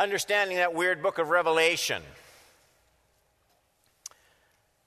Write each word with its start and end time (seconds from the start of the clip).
Understanding 0.00 0.56
that 0.56 0.72
weird 0.72 1.02
book 1.02 1.18
of 1.18 1.28
Revelation. 1.28 2.02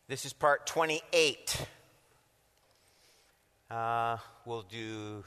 This 0.08 0.26
is 0.26 0.34
part 0.34 0.66
28. 0.66 1.68
Uh, 3.70 4.18
we'll 4.44 4.64
do, 4.64 5.24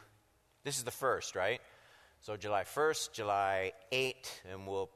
this 0.65 0.79
is 0.79 0.83
the 0.83 0.91
first, 0.91 1.37
right? 1.37 1.61
So 2.21 2.37
July 2.37 2.65
1st, 2.65 3.13
July 3.13 3.75
8, 3.93 4.43
and 4.51 4.67
we'll 4.67 4.91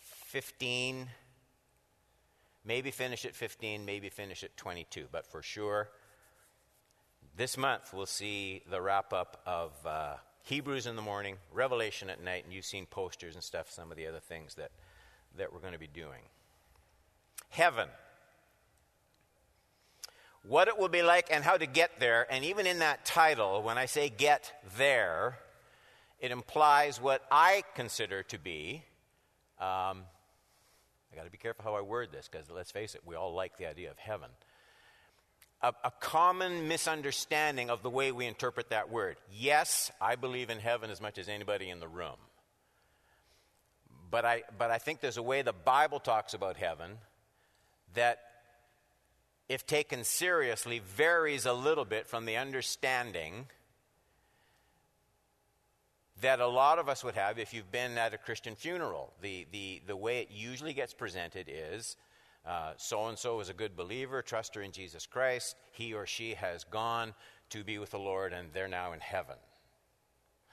15, 0.00 1.06
maybe 2.64 2.90
finish 2.90 3.24
at 3.24 3.36
15, 3.36 3.84
maybe 3.84 4.08
finish 4.08 4.42
at 4.42 4.56
22, 4.56 5.06
but 5.12 5.24
for 5.24 5.40
sure, 5.40 5.88
this 7.36 7.56
month 7.56 7.94
we'll 7.94 8.06
see 8.06 8.64
the 8.68 8.82
wrap 8.82 9.12
up 9.12 9.40
of 9.46 9.70
uh, 9.86 10.14
Hebrews 10.42 10.86
in 10.86 10.96
the 10.96 11.02
morning, 11.02 11.36
Revelation 11.52 12.10
at 12.10 12.22
night, 12.22 12.44
and 12.44 12.52
you've 12.52 12.64
seen 12.64 12.86
posters 12.86 13.34
and 13.34 13.44
stuff, 13.44 13.70
some 13.70 13.90
of 13.90 13.96
the 13.96 14.06
other 14.06 14.18
things 14.18 14.56
that, 14.56 14.72
that 15.36 15.52
we're 15.52 15.60
going 15.60 15.72
to 15.72 15.78
be 15.78 15.86
doing. 15.86 16.22
Heaven. 17.48 17.88
What 20.42 20.66
it 20.66 20.76
will 20.76 20.88
be 20.88 21.02
like 21.02 21.28
and 21.30 21.44
how 21.44 21.56
to 21.56 21.66
get 21.66 22.00
there, 22.00 22.26
and 22.28 22.44
even 22.44 22.66
in 22.66 22.80
that 22.80 23.04
title, 23.04 23.62
when 23.62 23.78
I 23.78 23.86
say 23.86 24.08
get 24.08 24.52
there, 24.76 25.38
it 26.18 26.32
implies 26.32 27.00
what 27.00 27.22
I 27.30 27.62
consider 27.76 28.24
to 28.24 28.38
be. 28.38 28.82
Um, 29.60 30.02
I 31.12 31.16
got 31.16 31.24
to 31.24 31.30
be 31.30 31.38
careful 31.38 31.64
how 31.64 31.74
I 31.74 31.82
word 31.82 32.08
this 32.10 32.28
because 32.30 32.50
let's 32.50 32.72
face 32.72 32.96
it, 32.96 33.02
we 33.06 33.14
all 33.14 33.32
like 33.32 33.56
the 33.58 33.66
idea 33.66 33.90
of 33.90 33.98
heaven 33.98 34.30
a, 35.62 35.72
a, 35.84 35.92
common 36.00 36.66
misunderstanding 36.66 37.70
of 37.70 37.82
the 37.82 37.90
way 37.90 38.10
we 38.10 38.26
interpret 38.26 38.70
that 38.70 38.90
word. 38.90 39.16
Yes, 39.32 39.90
I 40.00 40.16
believe 40.16 40.50
in 40.50 40.58
heaven 40.58 40.90
as 40.90 41.00
much 41.00 41.18
as 41.18 41.28
anybody 41.28 41.70
in 41.70 41.78
the 41.78 41.88
room. 41.88 42.16
But 44.10 44.24
I, 44.24 44.42
but 44.58 44.70
I 44.70 44.78
think 44.78 45.00
there's 45.00 45.16
a 45.16 45.22
way 45.22 45.42
the 45.42 45.52
Bible 45.52 46.00
talks 46.00 46.34
about 46.34 46.56
heaven 46.56 46.98
that, 47.94 48.18
if 49.48 49.66
taken 49.66 50.04
seriously, 50.04 50.80
varies 50.80 51.46
a 51.46 51.52
little 51.52 51.84
bit 51.84 52.06
from 52.06 52.26
the 52.26 52.36
understanding 52.36 53.46
that 56.20 56.40
a 56.40 56.46
lot 56.46 56.78
of 56.78 56.88
us 56.88 57.02
would 57.04 57.14
have 57.14 57.38
if 57.38 57.54
you've 57.54 57.72
been 57.72 57.96
at 57.98 58.14
a 58.14 58.18
Christian 58.18 58.54
funeral. 58.54 59.12
The, 59.22 59.46
the, 59.52 59.82
the 59.86 59.96
way 59.96 60.20
it 60.20 60.30
usually 60.30 60.72
gets 60.72 60.92
presented 60.92 61.48
is 61.48 61.96
so 62.76 63.06
and 63.06 63.18
so 63.18 63.40
is 63.40 63.48
a 63.48 63.54
good 63.54 63.76
believer, 63.76 64.22
truster 64.22 64.64
in 64.64 64.72
Jesus 64.72 65.06
Christ. 65.06 65.56
He 65.72 65.94
or 65.94 66.06
she 66.06 66.34
has 66.34 66.64
gone 66.64 67.14
to 67.50 67.64
be 67.64 67.78
with 67.78 67.90
the 67.90 67.98
Lord 67.98 68.32
and 68.32 68.48
they're 68.52 68.68
now 68.68 68.92
in 68.92 69.00
heaven. 69.00 69.36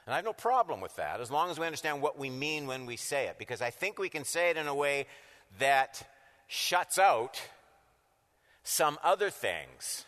And 0.06 0.14
I 0.14 0.17
have 0.17 0.26
no 0.26 0.34
problem 0.34 0.82
with 0.82 0.95
that 0.95 1.22
as 1.22 1.30
long 1.30 1.52
as 1.52 1.60
we 1.60 1.66
understand 1.66 2.02
what 2.02 2.17
we 2.17 2.30
mean 2.30 2.66
when 2.66 2.86
we 2.86 2.98
say 2.98 3.28
it, 3.28 3.38
because 3.38 3.62
I 3.62 3.70
think 3.70 4.00
we 4.00 4.10
can 4.10 4.23
say 4.23 4.50
it 4.50 4.58
in 4.58 4.67
a 4.67 4.73
way 4.73 5.06
that 5.60 6.02
shuts 6.48 6.98
out 6.98 7.40
some 8.64 8.98
other 9.04 9.30
things 9.30 10.06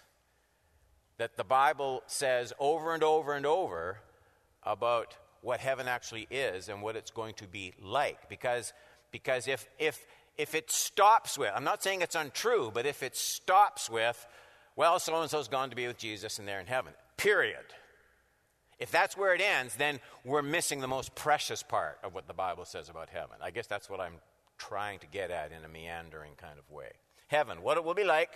that 1.18 1.38
the 1.38 1.44
Bible 1.44 2.02
says 2.08 2.52
over 2.58 2.96
and 2.96 3.04
over 3.04 3.34
and 3.34 3.46
over 3.46 4.00
about 4.64 5.18
what 5.42 5.60
heaven 5.60 5.88
actually 5.88 6.28
is 6.32 6.68
and 6.68 6.82
what 6.82 6.96
it's 6.96 7.12
going 7.12 7.36
to 7.36 7.48
be 7.48 7.74
like. 7.80 8.28
Because, 8.28 8.74
because 9.12 9.48
if, 9.48 9.68
if, 9.80 10.06
if 10.38 10.56
it 10.56 10.72
stops 10.72 11.38
with, 11.38 11.52
I'm 11.56 11.64
not 11.64 11.84
saying 11.84 12.02
it's 12.02 12.16
untrue, 12.16 12.72
but 12.74 12.86
if 12.86 13.04
it 13.04 13.16
stops 13.16 13.90
with, 13.90 14.26
well, 14.76 15.00
so 15.00 15.20
and 15.22 15.30
so's 15.30 15.48
gone 15.48 15.70
to 15.70 15.76
be 15.76 15.88
with 15.88 15.98
Jesus 15.98 16.40
and 16.40 16.48
they're 16.48 16.60
in 16.60 16.68
heaven, 16.68 16.94
period. 17.18 17.66
If 18.80 18.90
that's 18.90 19.16
where 19.16 19.36
it 19.36 19.42
ends, 19.42 19.76
then 19.76 20.00
we're 20.26 20.42
missing 20.42 20.82
the 20.82 20.88
most 20.88 21.14
precious 21.14 21.62
part 21.62 22.00
of 22.04 22.16
what 22.16 22.28
the 22.28 22.34
Bible 22.34 22.66
says 22.66 22.90
about 22.90 23.10
heaven. 23.10 23.36
I 23.42 23.52
guess 23.52 23.68
that's 23.68 23.90
what 23.90 24.00
I'm 24.00 24.16
trying 24.58 25.00
to 25.00 25.08
get 25.08 25.30
at 25.30 25.52
in 25.52 25.64
a 25.64 25.68
meandering 25.68 26.34
kind 26.38 26.58
of 26.58 26.70
way. 26.76 26.92
Heaven, 27.28 27.62
what 27.62 27.78
it 27.78 27.84
will 27.84 27.94
be 27.94 28.04
like, 28.04 28.32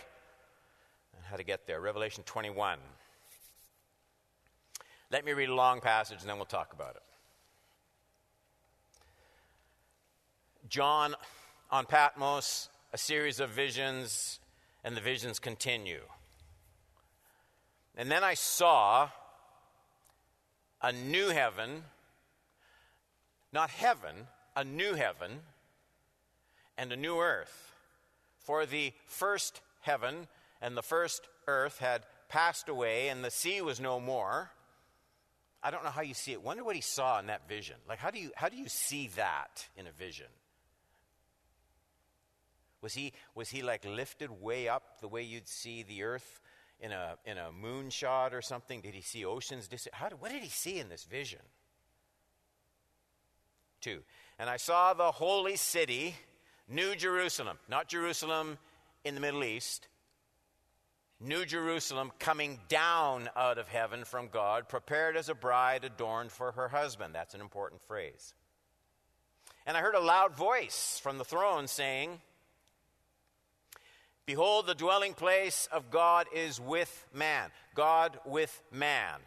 and 1.15 1.25
how 1.25 1.35
to 1.35 1.43
get 1.43 1.65
there. 1.65 1.81
Revelation 1.81 2.23
21. 2.25 2.79
Let 5.11 5.25
me 5.25 5.33
read 5.33 5.49
a 5.49 5.55
long 5.55 5.81
passage 5.81 6.21
and 6.21 6.29
then 6.29 6.37
we'll 6.37 6.45
talk 6.45 6.73
about 6.73 6.95
it. 6.95 7.01
John 10.69 11.15
on 11.69 11.85
Patmos, 11.85 12.69
a 12.93 12.97
series 12.97 13.39
of 13.39 13.49
visions, 13.49 14.39
and 14.83 14.95
the 14.95 15.01
visions 15.01 15.39
continue. 15.39 16.01
And 17.97 18.11
then 18.11 18.23
I 18.23 18.33
saw 18.33 19.09
a 20.81 20.91
new 20.91 21.29
heaven, 21.29 21.83
not 23.53 23.69
heaven, 23.69 24.27
a 24.55 24.63
new 24.63 24.93
heaven, 24.93 25.39
and 26.77 26.91
a 26.91 26.97
new 26.97 27.19
earth. 27.19 27.73
For 28.39 28.65
the 28.65 28.93
first 29.07 29.61
heaven 29.81 30.27
and 30.61 30.75
the 30.75 30.83
first 30.83 31.27
earth 31.47 31.79
had 31.79 32.03
passed 32.27 32.69
away, 32.69 33.09
and 33.09 33.23
the 33.23 33.31
sea 33.31 33.61
was 33.61 33.79
no 33.79 33.99
more. 33.99 34.51
I 35.63 35.71
don't 35.71 35.83
know 35.83 35.89
how 35.89 36.01
you 36.01 36.13
see 36.13 36.31
it. 36.31 36.43
Wonder 36.43 36.63
what 36.63 36.75
he 36.75 36.81
saw 36.81 37.19
in 37.19 37.27
that 37.27 37.47
vision. 37.47 37.77
Like, 37.87 37.99
how 37.99 38.11
do 38.11 38.19
you, 38.19 38.31
how 38.35 38.49
do 38.49 38.57
you 38.57 38.67
see 38.67 39.09
that 39.15 39.67
in 39.75 39.87
a 39.87 39.91
vision? 39.91 40.27
Was 42.85 42.93
he, 42.93 43.13
was 43.33 43.49
he 43.49 43.63
like 43.63 43.83
lifted 43.83 44.29
way 44.29 44.69
up 44.69 45.01
the 45.01 45.07
way 45.07 45.23
you'd 45.23 45.47
see 45.47 45.81
the 45.81 46.03
earth 46.03 46.39
in 46.79 46.91
a, 46.91 47.15
in 47.25 47.35
a 47.39 47.49
moonshot 47.49 48.31
or 48.31 48.43
something? 48.43 48.79
Did 48.79 48.93
he 48.93 49.01
see 49.01 49.25
oceans? 49.25 49.67
How 49.91 50.09
what 50.19 50.29
did 50.29 50.43
he 50.43 50.49
see 50.49 50.77
in 50.77 50.87
this 50.87 51.03
vision? 51.03 51.39
Two. 53.81 54.03
And 54.37 54.51
I 54.51 54.57
saw 54.57 54.93
the 54.93 55.09
holy 55.09 55.55
city, 55.55 56.13
New 56.69 56.95
Jerusalem, 56.95 57.57
not 57.67 57.87
Jerusalem 57.87 58.59
in 59.03 59.15
the 59.15 59.21
Middle 59.21 59.43
East, 59.43 59.87
New 61.19 61.43
Jerusalem 61.43 62.11
coming 62.19 62.59
down 62.69 63.31
out 63.35 63.57
of 63.57 63.67
heaven 63.67 64.05
from 64.05 64.27
God, 64.27 64.69
prepared 64.69 65.17
as 65.17 65.27
a 65.27 65.33
bride 65.33 65.85
adorned 65.85 66.31
for 66.31 66.51
her 66.51 66.67
husband. 66.67 67.15
That's 67.15 67.33
an 67.33 67.41
important 67.41 67.81
phrase. 67.81 68.35
And 69.65 69.75
I 69.75 69.81
heard 69.81 69.95
a 69.95 69.99
loud 69.99 70.35
voice 70.35 70.99
from 71.01 71.17
the 71.17 71.25
throne 71.25 71.67
saying, 71.67 72.21
Behold, 74.25 74.65
the 74.65 74.73
dwelling 74.73 75.13
place 75.13 75.67
of 75.71 75.91
God 75.91 76.25
is 76.33 76.59
with 76.59 77.05
man. 77.13 77.51
God 77.75 78.19
with 78.25 78.61
man. 78.71 79.19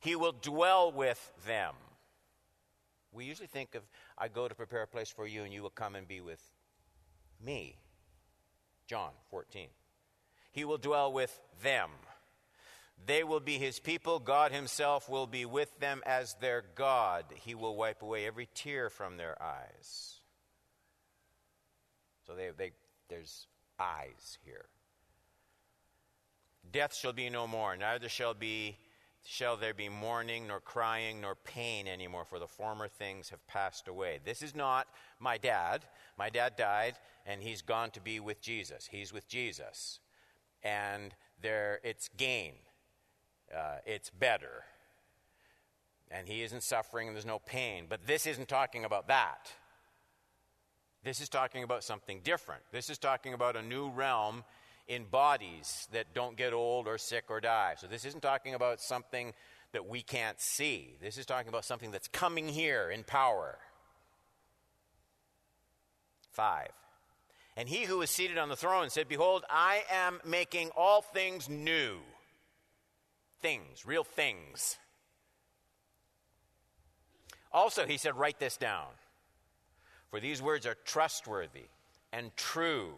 He 0.00 0.16
will 0.16 0.32
dwell 0.32 0.92
with 0.92 1.32
them. 1.46 1.74
We 3.12 3.24
usually 3.24 3.48
think 3.48 3.74
of, 3.74 3.82
I 4.16 4.28
go 4.28 4.48
to 4.48 4.54
prepare 4.54 4.82
a 4.82 4.86
place 4.86 5.10
for 5.10 5.26
you, 5.26 5.42
and 5.42 5.52
you 5.52 5.62
will 5.62 5.70
come 5.70 5.94
and 5.94 6.06
be 6.06 6.20
with 6.20 6.42
me. 7.44 7.76
John 8.86 9.10
14. 9.30 9.68
He 10.52 10.64
will 10.64 10.78
dwell 10.78 11.12
with 11.12 11.38
them. 11.62 11.90
They 13.04 13.24
will 13.24 13.40
be 13.40 13.58
his 13.58 13.78
people. 13.78 14.20
God 14.20 14.52
himself 14.52 15.08
will 15.08 15.26
be 15.26 15.44
with 15.44 15.78
them 15.80 16.02
as 16.06 16.34
their 16.40 16.64
God. 16.74 17.24
He 17.34 17.54
will 17.54 17.76
wipe 17.76 18.00
away 18.00 18.26
every 18.26 18.48
tear 18.54 18.88
from 18.88 19.16
their 19.16 19.40
eyes. 19.42 20.20
So 22.26 22.34
they, 22.34 22.50
they, 22.56 22.72
there's 23.08 23.46
eyes 23.78 24.38
here. 24.44 24.66
Death 26.72 26.94
shall 26.94 27.12
be 27.12 27.30
no 27.30 27.46
more, 27.46 27.76
neither 27.76 28.08
shall 28.08 28.34
be 28.34 28.78
shall 29.28 29.56
there 29.56 29.74
be 29.74 29.88
mourning 29.88 30.46
nor 30.46 30.60
crying 30.60 31.20
nor 31.20 31.34
pain 31.34 31.88
anymore 31.88 32.24
for 32.24 32.38
the 32.38 32.46
former 32.46 32.86
things 32.86 33.28
have 33.28 33.44
passed 33.48 33.88
away. 33.88 34.20
This 34.24 34.40
is 34.40 34.54
not 34.54 34.86
my 35.18 35.36
dad. 35.36 35.84
My 36.16 36.30
dad 36.30 36.54
died 36.56 36.94
and 37.26 37.42
he's 37.42 37.60
gone 37.60 37.90
to 37.90 38.00
be 38.00 38.20
with 38.20 38.40
jesus. 38.40 38.86
He's 38.88 39.12
with 39.12 39.26
jesus. 39.26 39.98
And 40.62 41.12
there 41.42 41.80
it's 41.82 42.08
gain. 42.16 42.52
Uh, 43.52 43.78
it's 43.84 44.10
better. 44.10 44.62
And 46.08 46.28
he 46.28 46.42
isn't 46.42 46.62
suffering 46.62 47.08
and 47.08 47.16
there's 47.16 47.26
no 47.26 47.40
pain. 47.40 47.86
But 47.88 48.06
this 48.06 48.28
isn't 48.28 48.46
talking 48.48 48.84
about 48.84 49.08
that 49.08 49.50
this 51.06 51.20
is 51.20 51.28
talking 51.28 51.62
about 51.62 51.84
something 51.84 52.20
different. 52.24 52.62
This 52.72 52.90
is 52.90 52.98
talking 52.98 53.32
about 53.32 53.54
a 53.54 53.62
new 53.62 53.90
realm 53.90 54.42
in 54.88 55.04
bodies 55.04 55.86
that 55.92 56.12
don't 56.14 56.36
get 56.36 56.52
old 56.52 56.88
or 56.88 56.98
sick 56.98 57.24
or 57.28 57.40
die. 57.40 57.74
So 57.78 57.86
this 57.86 58.04
isn't 58.04 58.22
talking 58.22 58.54
about 58.54 58.80
something 58.80 59.32
that 59.72 59.88
we 59.88 60.02
can't 60.02 60.40
see. 60.40 60.96
This 61.00 61.16
is 61.16 61.24
talking 61.24 61.48
about 61.48 61.64
something 61.64 61.92
that's 61.92 62.08
coming 62.08 62.48
here 62.48 62.90
in 62.90 63.04
power. 63.04 63.58
Five. 66.32 66.72
And 67.56 67.68
he 67.68 67.84
who 67.84 67.98
was 67.98 68.10
seated 68.10 68.36
on 68.36 68.48
the 68.48 68.56
throne 68.56 68.90
said, 68.90 69.08
Behold, 69.08 69.44
I 69.48 69.84
am 69.90 70.20
making 70.24 70.70
all 70.76 71.02
things 71.02 71.48
new. 71.48 71.98
Things, 73.40 73.86
real 73.86 74.04
things. 74.04 74.76
Also, 77.52 77.86
he 77.86 77.96
said, 77.96 78.18
Write 78.18 78.40
this 78.40 78.56
down 78.56 78.88
for 80.10 80.20
these 80.20 80.40
words 80.40 80.66
are 80.66 80.76
trustworthy 80.84 81.68
and 82.12 82.34
true. 82.36 82.94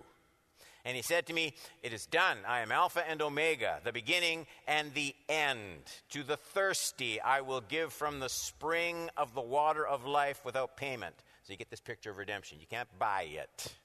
And 0.84 0.96
he 0.96 1.02
said 1.02 1.26
to 1.26 1.34
me, 1.34 1.54
It 1.82 1.92
is 1.92 2.06
done. 2.06 2.38
I 2.46 2.60
am 2.60 2.72
Alpha 2.72 3.06
and 3.08 3.20
Omega, 3.20 3.80
the 3.84 3.92
beginning 3.92 4.46
and 4.66 4.94
the 4.94 5.14
end. 5.28 5.82
To 6.10 6.22
the 6.22 6.36
thirsty, 6.36 7.20
I 7.20 7.40
will 7.42 7.60
give 7.60 7.92
from 7.92 8.20
the 8.20 8.28
spring 8.28 9.10
of 9.16 9.34
the 9.34 9.40
water 9.40 9.86
of 9.86 10.06
life 10.06 10.44
without 10.44 10.76
payment. 10.76 11.14
So 11.42 11.52
you 11.52 11.58
get 11.58 11.70
this 11.70 11.80
picture 11.80 12.10
of 12.10 12.18
redemption. 12.18 12.58
You 12.60 12.66
can't 12.66 12.88
buy 12.98 13.22
it. 13.22 13.76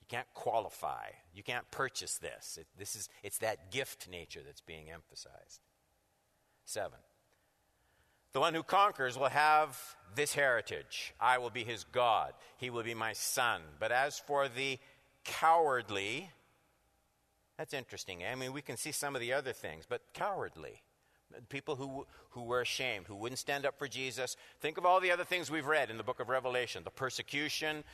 You 0.00 0.06
can't 0.08 0.26
qualify. 0.34 1.06
You 1.34 1.42
can't 1.42 1.70
purchase 1.70 2.18
this. 2.18 2.58
It, 2.60 2.66
this 2.78 2.96
is, 2.96 3.08
it's 3.22 3.38
that 3.38 3.70
gift 3.70 4.08
nature 4.10 4.40
that's 4.44 4.60
being 4.60 4.90
emphasized. 4.90 5.60
Seven. 6.64 6.98
The 8.32 8.40
one 8.40 8.54
who 8.54 8.62
conquers 8.62 9.18
will 9.18 9.28
have 9.28 9.96
this 10.14 10.34
heritage. 10.34 11.14
I 11.20 11.38
will 11.38 11.50
be 11.50 11.64
his 11.64 11.84
God. 11.84 12.32
He 12.56 12.70
will 12.70 12.82
be 12.82 12.94
my 12.94 13.12
son. 13.12 13.62
But 13.78 13.92
as 13.92 14.18
for 14.18 14.48
the 14.48 14.78
cowardly. 15.24 16.30
That's 17.56 17.74
interesting. 17.74 18.22
Eh? 18.22 18.30
I 18.30 18.34
mean, 18.34 18.52
we 18.52 18.62
can 18.62 18.76
see 18.76 18.92
some 18.92 19.14
of 19.14 19.20
the 19.20 19.32
other 19.32 19.52
things, 19.52 19.84
but 19.88 20.02
cowardly. 20.12 20.82
People 21.50 21.76
who, 21.76 22.06
who 22.30 22.44
were 22.44 22.62
ashamed, 22.62 23.06
who 23.06 23.14
wouldn't 23.14 23.38
stand 23.38 23.66
up 23.66 23.78
for 23.78 23.86
Jesus. 23.86 24.36
Think 24.60 24.78
of 24.78 24.86
all 24.86 24.98
the 24.98 25.10
other 25.10 25.24
things 25.24 25.50
we've 25.50 25.66
read 25.66 25.90
in 25.90 25.98
the 25.98 26.02
book 26.02 26.20
of 26.20 26.30
Revelation 26.30 26.84
the 26.84 26.90
persecution, 26.90 27.84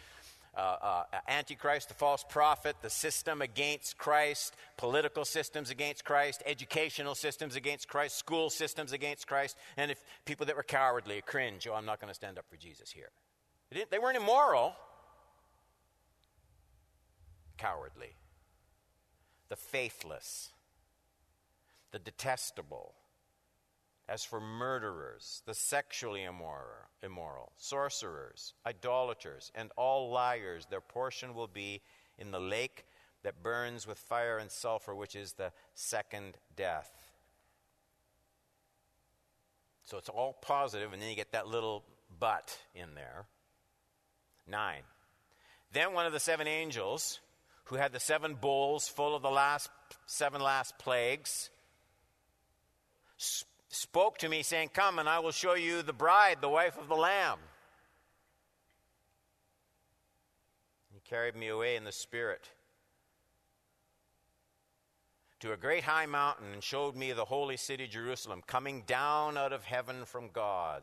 uh, 0.57 0.61
uh, 0.61 1.05
Antichrist, 1.29 1.89
the 1.89 1.95
false 1.95 2.25
prophet, 2.29 2.77
the 2.83 2.91
system 2.91 3.43
against 3.43 3.99
Christ, 3.99 4.55
political 4.77 5.25
systems 5.25 5.71
against 5.71 6.05
Christ, 6.05 6.43
educational 6.47 7.15
systems 7.15 7.57
against 7.57 7.89
Christ, 7.89 8.17
school 8.17 8.51
systems 8.51 8.93
against 8.93 9.27
Christ, 9.27 9.57
and 9.77 9.91
if 9.91 10.03
people 10.25 10.47
that 10.47 10.57
were 10.57 10.63
cowardly, 10.63 11.23
cringe, 11.23 11.67
oh, 11.71 11.75
I'm 11.75 11.87
not 11.87 12.01
going 12.01 12.09
to 12.09 12.15
stand 12.15 12.39
up 12.39 12.47
for 12.49 12.57
Jesus 12.57 12.91
here. 12.91 13.11
They, 13.71 13.85
they 13.91 13.99
weren't 13.99 14.17
immoral, 14.17 14.75
cowardly, 17.59 18.15
the 19.49 19.57
faithless, 19.57 20.51
the 21.93 21.99
detestable. 21.99 22.95
As 24.09 24.25
for 24.25 24.41
murderers, 24.41 25.43
the 25.47 25.55
sexually 25.55 26.25
immoral, 26.25 26.91
immoral, 27.03 27.53
sorcerers, 27.57 28.53
idolaters, 28.67 29.51
and 29.55 29.71
all 29.77 30.11
liars, 30.11 30.67
their 30.69 30.83
portion 30.83 31.35
will 31.35 31.47
be 31.47 31.81
in 32.19 32.31
the 32.31 32.41
lake 32.41 32.85
that 33.23 33.43
burns 33.43 33.87
with 33.87 33.99
fire 33.99 34.37
and 34.37 34.51
sulfur, 34.51 34.95
which 34.95 35.17
is 35.17 35.33
the 35.33 35.53
second 35.75 36.37
death. 36.55 36.91
So 39.85 39.97
it's 39.97 40.11
all 40.11 40.35
positive, 40.35 40.93
and 40.93 41.01
then 41.01 41.09
you 41.09 41.17
get 41.17 41.33
that 41.33 41.49
little 41.49 41.85
but 42.19 42.59
in 42.75 42.95
there. 42.95 43.27
Nine. 44.47 44.83
Then 45.73 45.95
one 45.95 46.05
of 46.07 46.13
the 46.13 46.21
seven 46.21 46.47
angels 46.47 47.21
who 47.65 47.77
had 47.77 47.93
the 47.93 48.01
seven 48.01 48.35
bowls 48.35 48.87
full 48.87 49.17
of 49.17 49.23
the 49.23 49.31
last 49.31 49.71
seven 50.07 50.43
last 50.43 50.79
plagues, 50.79 51.49
spoke 53.75 54.19
to 54.19 54.29
me, 54.29 54.43
saying, 54.43 54.71
Come, 54.73 54.99
and 54.99 55.09
I 55.09 55.19
will 55.19 55.33
show 55.33 55.55
you 55.55 55.83
the 55.83 55.93
bride, 55.93 56.39
the 56.41 56.49
wife 56.49 56.79
of 56.79 56.89
the 56.89 56.95
Lamb. 56.95 57.39
He 60.93 61.01
carried 61.01 61.37
me 61.37 61.49
away 61.49 61.77
in 61.77 61.85
the 61.85 61.93
Spirit 61.93 62.51
to 65.41 65.53
a 65.53 65.57
great 65.57 65.85
high 65.85 66.07
mountain 66.07 66.47
and 66.53 66.63
showed 66.63 66.97
me 66.97 67.13
the 67.13 67.27
holy 67.27 67.57
city 67.57 67.87
Jerusalem 67.87 68.43
coming 68.47 68.83
down 68.87 69.37
out 69.37 69.53
of 69.53 69.65
heaven 69.65 70.05
from 70.05 70.31
God 70.33 70.83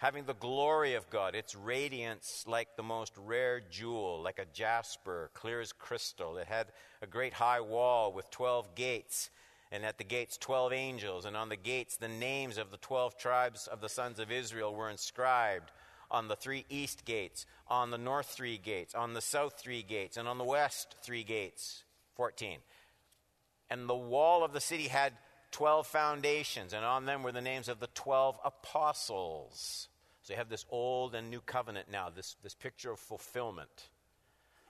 having 0.00 0.24
the 0.24 0.34
glory 0.34 0.94
of 0.94 1.10
God, 1.10 1.34
its 1.34 1.54
radiance 1.54 2.46
like 2.48 2.74
the 2.74 2.82
most 2.82 3.12
rare 3.18 3.60
jewel, 3.60 4.22
like 4.22 4.38
a 4.38 4.46
jasper, 4.46 5.30
clear 5.34 5.60
as 5.60 5.74
crystal. 5.74 6.38
It 6.38 6.46
had 6.46 6.68
a 7.02 7.06
great 7.06 7.34
high 7.34 7.60
wall 7.60 8.10
with 8.10 8.30
12 8.30 8.74
gates, 8.74 9.28
and 9.72 9.84
at 9.84 9.98
the 9.98 10.04
gates, 10.04 10.36
12 10.36 10.72
angels, 10.72 11.24
and 11.24 11.36
on 11.36 11.48
the 11.48 11.56
gates, 11.56 11.96
the 11.96 12.08
names 12.08 12.58
of 12.58 12.70
the 12.70 12.76
12 12.78 13.16
tribes 13.16 13.66
of 13.66 13.80
the 13.80 13.88
sons 13.88 14.18
of 14.18 14.32
Israel 14.32 14.74
were 14.74 14.90
inscribed 14.90 15.70
on 16.10 16.28
the 16.28 16.36
three 16.36 16.64
east 16.68 17.04
gates, 17.04 17.46
on 17.68 17.90
the 17.90 17.98
north 17.98 18.26
three 18.26 18.58
gates, 18.58 18.94
on 18.94 19.14
the 19.14 19.20
south 19.20 19.54
three 19.58 19.82
gates, 19.82 20.16
and 20.16 20.26
on 20.26 20.38
the 20.38 20.44
west 20.44 20.96
three 21.02 21.22
gates. 21.22 21.84
14. 22.16 22.58
And 23.70 23.88
the 23.88 23.94
wall 23.94 24.44
of 24.44 24.52
the 24.52 24.60
city 24.60 24.88
had 24.88 25.12
12 25.52 25.86
foundations, 25.86 26.72
and 26.72 26.84
on 26.84 27.06
them 27.06 27.22
were 27.22 27.32
the 27.32 27.40
names 27.40 27.68
of 27.68 27.80
the 27.80 27.88
12 27.94 28.38
apostles. 28.44 29.88
So 30.22 30.32
you 30.32 30.38
have 30.38 30.48
this 30.48 30.66
old 30.70 31.14
and 31.14 31.30
new 31.30 31.40
covenant 31.40 31.90
now, 31.90 32.10
this, 32.10 32.36
this 32.42 32.54
picture 32.54 32.90
of 32.90 32.98
fulfillment. 32.98 33.88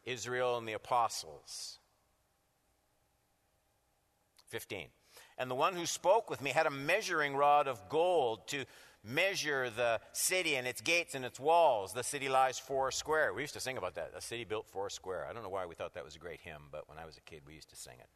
Israel 0.05 0.59
and 0.59 0.69
the 0.69 0.75
apostles. 0.75 1.80
15. 4.51 4.89
And 5.39 5.51
the 5.51 5.55
one 5.55 5.75
who 5.75 5.87
spoke 5.87 6.29
with 6.29 6.43
me 6.43 6.51
had 6.51 6.67
a 6.67 6.71
measuring 6.71 7.35
rod 7.35 7.67
of 7.67 7.89
gold 7.89 8.47
to 8.49 8.65
measure 9.03 9.71
the 9.71 10.01
city 10.13 10.57
and 10.57 10.67
its 10.67 10.81
gates 10.81 11.15
and 11.15 11.25
its 11.25 11.41
walls. 11.41 11.93
The 11.93 12.05
city 12.05 12.29
lies 12.29 12.59
four 12.59 12.91
square. 12.91 13.33
We 13.33 13.43
used 13.43 13.55
to 13.55 13.61
sing 13.61 13.79
about 13.79 13.95
that. 13.95 14.13
A 14.15 14.21
city 14.21 14.45
built 14.45 14.67
four 14.69 14.91
square. 14.91 15.27
I 15.29 15.33
don't 15.33 15.43
know 15.43 15.49
why 15.49 15.67
we 15.67 15.75
thought 15.75 15.95
that 15.95 16.05
was 16.05 16.17
a 16.17 16.19
great 16.19 16.41
hymn, 16.41 16.65
but 16.71 16.89
when 16.89 16.99
I 16.99 17.07
was 17.07 17.17
a 17.17 17.23
kid, 17.23 17.43
we 17.47 17.55
used 17.55 17.71
to 17.71 17.77
sing 17.77 17.95
it. 17.99 18.09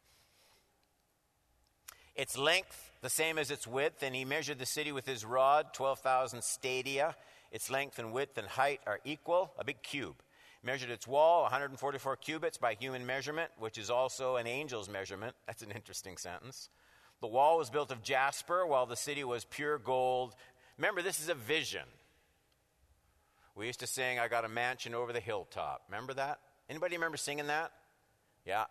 Its 2.15 2.37
length, 2.37 2.91
the 3.01 3.09
same 3.09 3.37
as 3.37 3.51
its 3.51 3.67
width, 3.67 4.01
and 4.01 4.15
he 4.15 4.23
measured 4.23 4.59
the 4.59 4.65
city 4.65 4.91
with 4.91 5.05
his 5.05 5.25
rod, 5.25 5.73
12,000 5.73 6.43
stadia. 6.43 7.15
Its 7.51 7.69
length 7.69 7.99
and 7.99 8.13
width 8.13 8.37
and 8.37 8.47
height 8.47 8.79
are 8.85 8.99
equal, 9.03 9.51
a 9.57 9.65
big 9.65 9.81
cube. 9.81 10.15
Measured 10.65 10.89
its 10.89 11.07
wall, 11.07 11.43
144 11.43 12.15
cubits 12.15 12.57
by 12.57 12.73
human 12.73 13.05
measurement, 13.05 13.51
which 13.59 13.77
is 13.77 13.91
also 13.91 14.37
an 14.37 14.47
angel's 14.47 14.89
measurement. 14.89 15.35
That's 15.45 15.61
an 15.61 15.69
interesting 15.69 16.17
sentence. 16.17 16.69
The 17.21 17.27
wall 17.27 17.59
was 17.59 17.69
built 17.69 17.91
of 17.91 18.01
jasper, 18.01 18.65
while 18.65 18.87
the 18.87 18.95
city 18.95 19.23
was 19.23 19.45
pure 19.45 19.77
gold. 19.77 20.33
Remember, 20.79 21.03
this 21.03 21.19
is 21.19 21.29
a 21.29 21.35
vision. 21.35 21.85
We 23.53 23.67
used 23.67 23.79
to 23.81 23.87
sing, 23.87 24.17
I 24.17 24.27
got 24.27 24.43
a 24.43 24.49
mansion 24.49 24.95
over 24.95 25.13
the 25.13 25.19
hilltop. 25.19 25.83
Remember 25.87 26.15
that? 26.15 26.39
Anybody 26.67 26.95
remember 26.95 27.17
singing 27.17 27.45
that? 27.47 27.71
Yeah. 28.43 28.65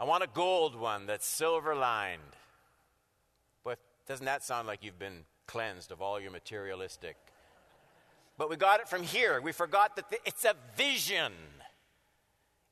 I 0.00 0.04
want 0.04 0.24
a 0.24 0.28
gold 0.28 0.74
one 0.74 1.04
that's 1.06 1.26
silver 1.26 1.74
lined. 1.74 2.22
But 3.62 3.78
doesn't 4.08 4.24
that 4.24 4.42
sound 4.42 4.66
like 4.66 4.82
you've 4.82 4.98
been 4.98 5.24
cleansed 5.46 5.92
of 5.92 6.00
all 6.00 6.18
your 6.18 6.30
materialistic 6.30 7.16
but 8.36 8.50
we 8.50 8.56
got 8.56 8.80
it 8.80 8.88
from 8.88 9.02
here. 9.02 9.40
We 9.40 9.52
forgot 9.52 9.96
that 9.96 10.06
it's 10.24 10.44
a 10.44 10.54
vision. 10.76 11.32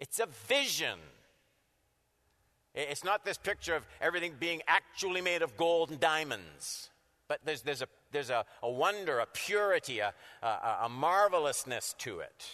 It's 0.01 0.19
a 0.19 0.27
vision. 0.49 0.99
It's 2.75 3.05
not 3.05 3.25
this 3.25 3.39
picture 3.39 3.75
of 3.75 3.87
everything 4.01 4.35
being 4.41 4.63
actually 4.67 5.21
made 5.21 5.43
of 5.43 5.57
gold 5.57 5.91
and 5.91 6.01
diamonds. 6.01 6.91
But 7.29 7.41
there's, 7.45 7.63
there's, 7.63 7.83
a, 7.83 7.87
there's 8.11 8.31
a, 8.31 8.45
a 8.63 8.71
wonder, 8.71 9.19
a 9.19 9.27
purity, 9.27 10.01
a, 10.01 10.13
a, 10.43 10.79
a 10.83 10.89
marvelousness 10.89 11.95
to 11.99 12.21
it. 12.21 12.47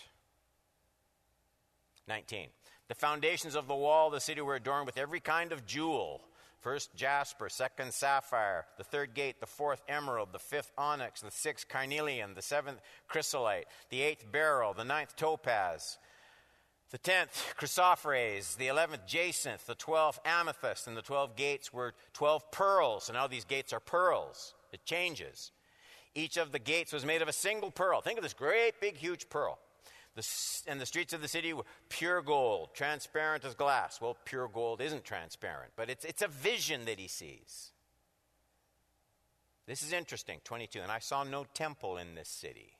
19. 2.07 2.49
The 2.89 2.95
foundations 2.95 3.55
of 3.55 3.69
the 3.69 3.75
wall 3.75 4.09
of 4.09 4.15
the 4.15 4.21
city 4.21 4.41
were 4.41 4.57
adorned 4.57 4.87
with 4.87 4.99
every 4.99 5.21
kind 5.21 5.53
of 5.53 5.67
jewel 5.67 6.23
First 6.61 6.95
jasper, 6.97 7.49
second 7.49 7.95
sapphire, 7.95 8.67
the 8.79 8.85
third 8.85 9.11
agate, 9.13 9.41
the 9.41 9.47
fourth 9.47 9.81
emerald, 9.89 10.31
the 10.33 10.41
fifth 10.41 10.73
onyx, 10.77 11.21
the 11.21 11.31
sixth 11.31 11.69
carnelian, 11.69 12.35
the 12.35 12.43
seventh 12.43 12.81
chrysolite, 13.07 13.67
the 13.91 14.03
eighth 14.03 14.31
beryl, 14.33 14.75
the 14.75 14.85
ninth 14.85 15.15
topaz, 15.15 15.99
the 16.91 16.99
tenth 16.99 17.55
chrysoprase, 17.57 18.57
the 18.57 18.67
eleventh 18.67 19.07
jacinth, 19.07 19.67
the 19.67 19.77
twelfth 19.77 20.19
amethyst, 20.25 20.89
and 20.89 20.97
the 20.97 21.03
twelve 21.03 21.37
gates 21.37 21.73
were 21.73 21.95
twelve 22.13 22.51
pearls. 22.51 23.09
And 23.09 23.17
now 23.17 23.29
these 23.29 23.45
gates 23.45 23.73
are 23.73 23.81
pearls. 23.81 24.55
It 24.73 24.85
changes. 24.85 25.53
Each 26.15 26.37
of 26.37 26.51
the 26.51 26.59
gates 26.59 26.93
was 26.93 27.05
made 27.05 27.23
of 27.23 27.29
a 27.29 27.33
single 27.33 27.71
pearl. 27.71 28.01
Think 28.01 28.19
of 28.19 28.25
this 28.25 28.35
great, 28.35 28.81
big, 28.81 28.97
huge 28.97 29.29
pearl. 29.29 29.61
The, 30.19 30.63
and 30.67 30.81
the 30.81 30.87
streets 30.87 31.13
of 31.13 31.23
the 31.23 31.29
city 31.29 31.53
were 31.53 31.63
pure 31.89 32.23
gold, 32.23 32.71
transparent 32.75 33.45
as 33.45 33.55
glass. 33.55 34.01
Well, 34.01 34.17
pure 34.25 34.49
gold 34.49 34.81
isn't 34.81 35.05
transparent, 35.05 35.71
but 35.77 35.89
it's, 35.89 36.05
it's 36.05 36.23
a 36.23 36.27
vision 36.27 36.87
that 36.87 36.99
he 36.99 37.07
sees. 37.07 37.71
This 39.69 39.85
is 39.85 39.93
interesting, 39.93 40.41
22. 40.43 40.81
And 40.81 40.91
I 40.91 40.99
saw 40.99 41.23
no 41.23 41.47
temple 41.55 41.99
in 41.99 42.17
this 42.17 42.29
city. 42.29 42.73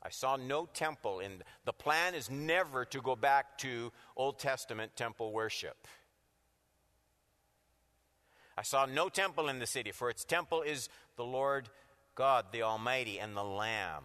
I 0.00 0.10
saw 0.10 0.36
no 0.36 0.66
temple 0.72 1.18
in 1.18 1.42
the 1.64 1.72
plan 1.72 2.14
is 2.14 2.30
never 2.30 2.84
to 2.84 3.00
go 3.00 3.16
back 3.16 3.58
to 3.58 3.90
Old 4.16 4.38
Testament 4.38 4.92
temple 4.94 5.32
worship. 5.32 5.88
I 8.56 8.62
saw 8.62 8.86
no 8.86 9.08
temple 9.08 9.48
in 9.48 9.58
the 9.58 9.66
city, 9.66 9.90
for 9.90 10.08
its 10.08 10.24
temple 10.24 10.62
is 10.62 10.88
the 11.16 11.24
Lord 11.24 11.68
God, 12.14 12.46
the 12.52 12.62
Almighty, 12.62 13.18
and 13.18 13.36
the 13.36 13.42
Lamb 13.42 14.04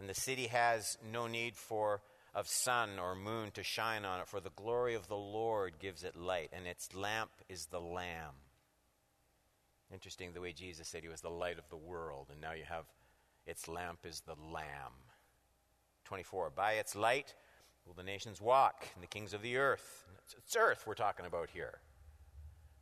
and 0.00 0.08
the 0.08 0.14
city 0.14 0.46
has 0.46 0.96
no 1.12 1.26
need 1.26 1.54
for 1.54 2.00
of 2.34 2.48
sun 2.48 2.98
or 2.98 3.14
moon 3.14 3.50
to 3.52 3.62
shine 3.62 4.04
on 4.04 4.20
it, 4.20 4.28
for 4.28 4.40
the 4.40 4.50
glory 4.50 4.94
of 4.94 5.08
the 5.08 5.16
Lord 5.16 5.74
gives 5.78 6.04
it 6.04 6.16
light, 6.16 6.48
and 6.52 6.66
its 6.66 6.94
lamp 6.94 7.30
is 7.48 7.66
the 7.66 7.80
Lamb. 7.80 8.34
Interesting 9.92 10.32
the 10.32 10.40
way 10.40 10.52
Jesus 10.52 10.88
said 10.88 11.02
he 11.02 11.08
was 11.08 11.20
the 11.20 11.28
light 11.28 11.58
of 11.58 11.68
the 11.68 11.76
world, 11.76 12.28
and 12.30 12.40
now 12.40 12.52
you 12.52 12.64
have 12.64 12.84
its 13.46 13.68
lamp 13.68 14.00
is 14.04 14.20
the 14.20 14.36
Lamb. 14.52 14.92
24. 16.04 16.50
By 16.50 16.74
its 16.74 16.96
light 16.96 17.34
will 17.86 17.94
the 17.94 18.02
nations 18.02 18.40
walk, 18.40 18.88
and 18.94 19.02
the 19.02 19.08
kings 19.08 19.34
of 19.34 19.42
the 19.42 19.56
earth. 19.56 20.06
It's 20.38 20.56
earth 20.56 20.84
we're 20.86 20.94
talking 20.94 21.26
about 21.26 21.50
here. 21.50 21.80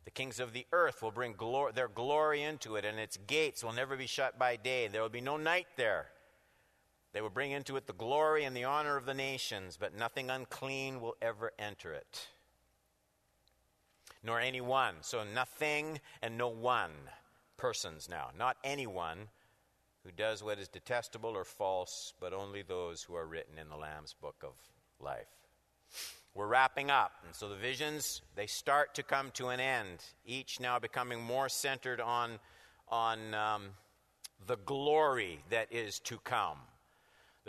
The 0.05 0.11
kings 0.11 0.39
of 0.39 0.53
the 0.53 0.67
earth 0.71 1.01
will 1.01 1.11
bring 1.11 1.33
glor- 1.33 1.73
their 1.73 1.87
glory 1.87 2.43
into 2.43 2.75
it, 2.75 2.85
and 2.85 2.97
its 2.97 3.17
gates 3.27 3.63
will 3.63 3.73
never 3.73 3.97
be 3.97 4.07
shut 4.07 4.39
by 4.39 4.55
day. 4.55 4.87
There 4.87 5.01
will 5.01 5.09
be 5.09 5.21
no 5.21 5.37
night 5.37 5.67
there. 5.75 6.07
They 7.13 7.21
will 7.21 7.29
bring 7.29 7.51
into 7.51 7.75
it 7.75 7.87
the 7.87 7.93
glory 7.93 8.43
and 8.43 8.55
the 8.55 8.65
honor 8.65 8.95
of 8.95 9.05
the 9.05 9.13
nations, 9.13 9.77
but 9.79 9.97
nothing 9.97 10.29
unclean 10.29 11.01
will 11.01 11.15
ever 11.21 11.51
enter 11.57 11.93
it. 11.93 12.27
Nor 14.23 14.39
any 14.39 14.61
one. 14.61 14.95
So 15.01 15.23
nothing 15.23 15.99
and 16.21 16.37
no 16.37 16.49
one. 16.49 16.91
Persons 17.57 18.07
now. 18.09 18.29
Not 18.37 18.57
anyone 18.63 19.29
who 20.05 20.11
does 20.11 20.43
what 20.43 20.59
is 20.59 20.67
detestable 20.67 21.31
or 21.31 21.43
false, 21.43 22.13
but 22.19 22.33
only 22.33 22.61
those 22.61 23.03
who 23.03 23.15
are 23.15 23.27
written 23.27 23.57
in 23.57 23.69
the 23.69 23.75
Lamb's 23.75 24.13
book 24.13 24.43
of 24.43 24.53
life. 24.99 25.27
We're 26.35 26.47
wrapping 26.47 26.89
up, 26.89 27.11
and 27.25 27.35
so 27.35 27.49
the 27.49 27.55
visions 27.55 28.21
they 28.35 28.45
start 28.45 28.93
to 28.95 29.03
come 29.03 29.31
to 29.31 29.49
an 29.49 29.59
end. 29.59 30.05
Each 30.25 30.59
now 30.59 30.79
becoming 30.79 31.21
more 31.21 31.49
centered 31.49 31.99
on 31.99 32.39
on 32.87 33.33
um, 33.33 33.63
the 34.47 34.57
glory 34.57 35.43
that 35.49 35.67
is 35.71 35.99
to 35.99 36.17
come. 36.19 36.57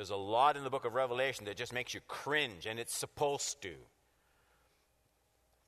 There's 0.00 0.08
a 0.08 0.16
lot 0.16 0.56
in 0.56 0.64
the 0.64 0.70
book 0.70 0.86
of 0.86 0.94
Revelation 0.94 1.44
that 1.44 1.58
just 1.58 1.74
makes 1.74 1.92
you 1.92 2.00
cringe, 2.08 2.64
and 2.64 2.80
it's 2.80 2.96
supposed 2.96 3.60
to. 3.60 3.74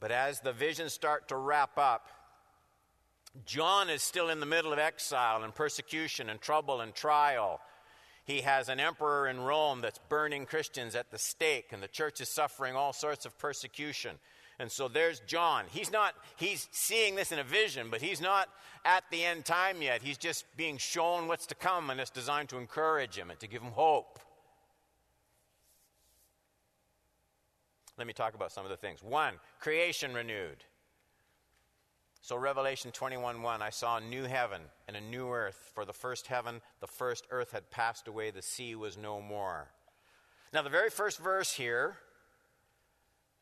But 0.00 0.10
as 0.10 0.40
the 0.40 0.54
visions 0.54 0.94
start 0.94 1.28
to 1.28 1.36
wrap 1.36 1.76
up, 1.76 2.08
John 3.44 3.90
is 3.90 4.00
still 4.00 4.30
in 4.30 4.40
the 4.40 4.46
middle 4.46 4.72
of 4.72 4.78
exile 4.78 5.42
and 5.42 5.54
persecution 5.54 6.30
and 6.30 6.40
trouble 6.40 6.80
and 6.80 6.94
trial. 6.94 7.60
He 8.24 8.40
has 8.40 8.70
an 8.70 8.80
emperor 8.80 9.28
in 9.28 9.38
Rome 9.38 9.82
that's 9.82 10.00
burning 10.08 10.46
Christians 10.46 10.94
at 10.94 11.10
the 11.10 11.18
stake, 11.18 11.66
and 11.70 11.82
the 11.82 11.86
church 11.86 12.22
is 12.22 12.30
suffering 12.30 12.74
all 12.74 12.94
sorts 12.94 13.26
of 13.26 13.38
persecution. 13.38 14.12
And 14.58 14.70
so 14.70 14.88
there's 14.88 15.20
John. 15.20 15.64
He's 15.70 15.90
not, 15.90 16.14
he's 16.36 16.68
seeing 16.70 17.14
this 17.14 17.32
in 17.32 17.38
a 17.38 17.44
vision, 17.44 17.88
but 17.90 18.02
he's 18.02 18.20
not 18.20 18.48
at 18.84 19.04
the 19.10 19.24
end 19.24 19.44
time 19.44 19.82
yet. 19.82 20.02
He's 20.02 20.18
just 20.18 20.44
being 20.56 20.76
shown 20.76 21.28
what's 21.28 21.46
to 21.46 21.54
come, 21.54 21.90
and 21.90 22.00
it's 22.00 22.10
designed 22.10 22.48
to 22.50 22.58
encourage 22.58 23.16
him 23.16 23.30
and 23.30 23.40
to 23.40 23.46
give 23.46 23.62
him 23.62 23.72
hope. 23.72 24.18
Let 27.98 28.06
me 28.06 28.12
talk 28.12 28.34
about 28.34 28.52
some 28.52 28.64
of 28.64 28.70
the 28.70 28.76
things. 28.76 29.02
One, 29.02 29.34
creation 29.60 30.14
renewed. 30.14 30.64
So, 32.20 32.36
Revelation 32.36 32.92
21 32.92 33.42
1, 33.42 33.62
I 33.62 33.70
saw 33.70 33.96
a 33.96 34.00
new 34.00 34.24
heaven 34.24 34.62
and 34.86 34.96
a 34.96 35.00
new 35.00 35.30
earth. 35.32 35.72
For 35.74 35.84
the 35.84 35.92
first 35.92 36.28
heaven, 36.28 36.60
the 36.80 36.86
first 36.86 37.26
earth 37.30 37.50
had 37.50 37.70
passed 37.70 38.06
away, 38.06 38.30
the 38.30 38.42
sea 38.42 38.76
was 38.76 38.96
no 38.96 39.20
more. 39.20 39.68
Now, 40.52 40.62
the 40.62 40.70
very 40.70 40.90
first 40.90 41.18
verse 41.18 41.52
here 41.52 41.96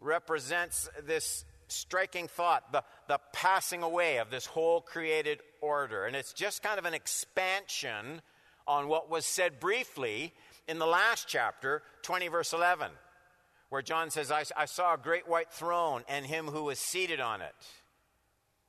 represents 0.00 0.88
this 1.04 1.44
striking 1.68 2.28
thought 2.28 2.72
the, 2.72 2.82
the 3.08 3.18
passing 3.32 3.82
away 3.82 4.18
of 4.18 4.30
this 4.30 4.46
whole 4.46 4.80
created 4.80 5.40
order. 5.60 6.04
And 6.04 6.16
it's 6.16 6.32
just 6.32 6.62
kind 6.62 6.78
of 6.78 6.84
an 6.84 6.94
expansion 6.94 8.22
on 8.66 8.88
what 8.88 9.10
was 9.10 9.24
said 9.24 9.60
briefly 9.60 10.32
in 10.68 10.78
the 10.78 10.86
last 10.86 11.26
chapter, 11.28 11.82
20, 12.02 12.28
verse 12.28 12.52
11, 12.52 12.90
where 13.68 13.82
John 13.82 14.10
says, 14.10 14.30
I, 14.30 14.44
I 14.56 14.66
saw 14.66 14.94
a 14.94 14.98
great 14.98 15.28
white 15.28 15.52
throne 15.52 16.02
and 16.08 16.26
him 16.26 16.46
who 16.46 16.64
was 16.64 16.78
seated 16.78 17.20
on 17.20 17.40
it. 17.40 17.54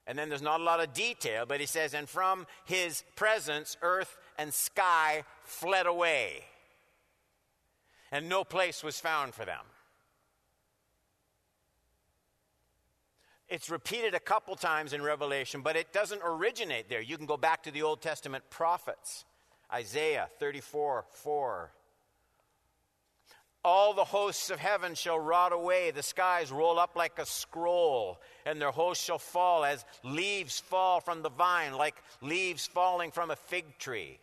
And 0.07 0.17
then 0.17 0.29
there's 0.29 0.41
not 0.41 0.59
a 0.59 0.63
lot 0.63 0.81
of 0.81 0.93
detail, 0.93 1.45
but 1.45 1.59
he 1.59 1.65
says, 1.65 1.93
And 1.93 2.09
from 2.09 2.47
his 2.65 3.03
presence, 3.15 3.77
earth 3.81 4.17
and 4.37 4.53
sky 4.53 5.23
fled 5.43 5.85
away, 5.85 6.43
and 8.11 8.27
no 8.27 8.43
place 8.43 8.83
was 8.83 8.99
found 8.99 9.33
for 9.33 9.45
them. 9.45 9.63
It's 13.51 13.69
repeated 13.69 14.13
a 14.13 14.19
couple 14.19 14.55
times 14.55 14.93
in 14.93 15.01
Revelation, 15.01 15.59
but 15.61 15.75
it 15.75 15.91
doesn't 15.91 16.21
originate 16.23 16.87
there. 16.87 17.01
You 17.01 17.17
can 17.17 17.25
go 17.25 17.35
back 17.35 17.63
to 17.63 17.71
the 17.71 17.81
Old 17.81 18.01
Testament 18.01 18.45
prophets 18.49 19.25
Isaiah 19.71 20.29
34 20.39 21.03
4. 21.09 21.71
All 23.65 23.93
the 23.93 24.05
hosts 24.05 24.51
of 24.51 24.59
heaven 24.59 24.95
shall 24.95 25.19
rot 25.19 25.51
away, 25.51 25.91
the 25.91 26.01
skies 26.01 26.49
roll 26.49 26.79
up 26.79 26.95
like 26.95 27.19
a 27.19 27.25
scroll, 27.25 28.21
and 28.45 28.59
their 28.59 28.71
hosts 28.71 29.03
shall 29.03 29.19
fall 29.19 29.65
as 29.65 29.83
leaves 30.01 30.61
fall 30.61 31.01
from 31.01 31.21
the 31.21 31.29
vine, 31.29 31.73
like 31.73 31.95
leaves 32.21 32.67
falling 32.67 33.11
from 33.11 33.31
a 33.31 33.35
fig 33.35 33.77
tree. 33.77 34.17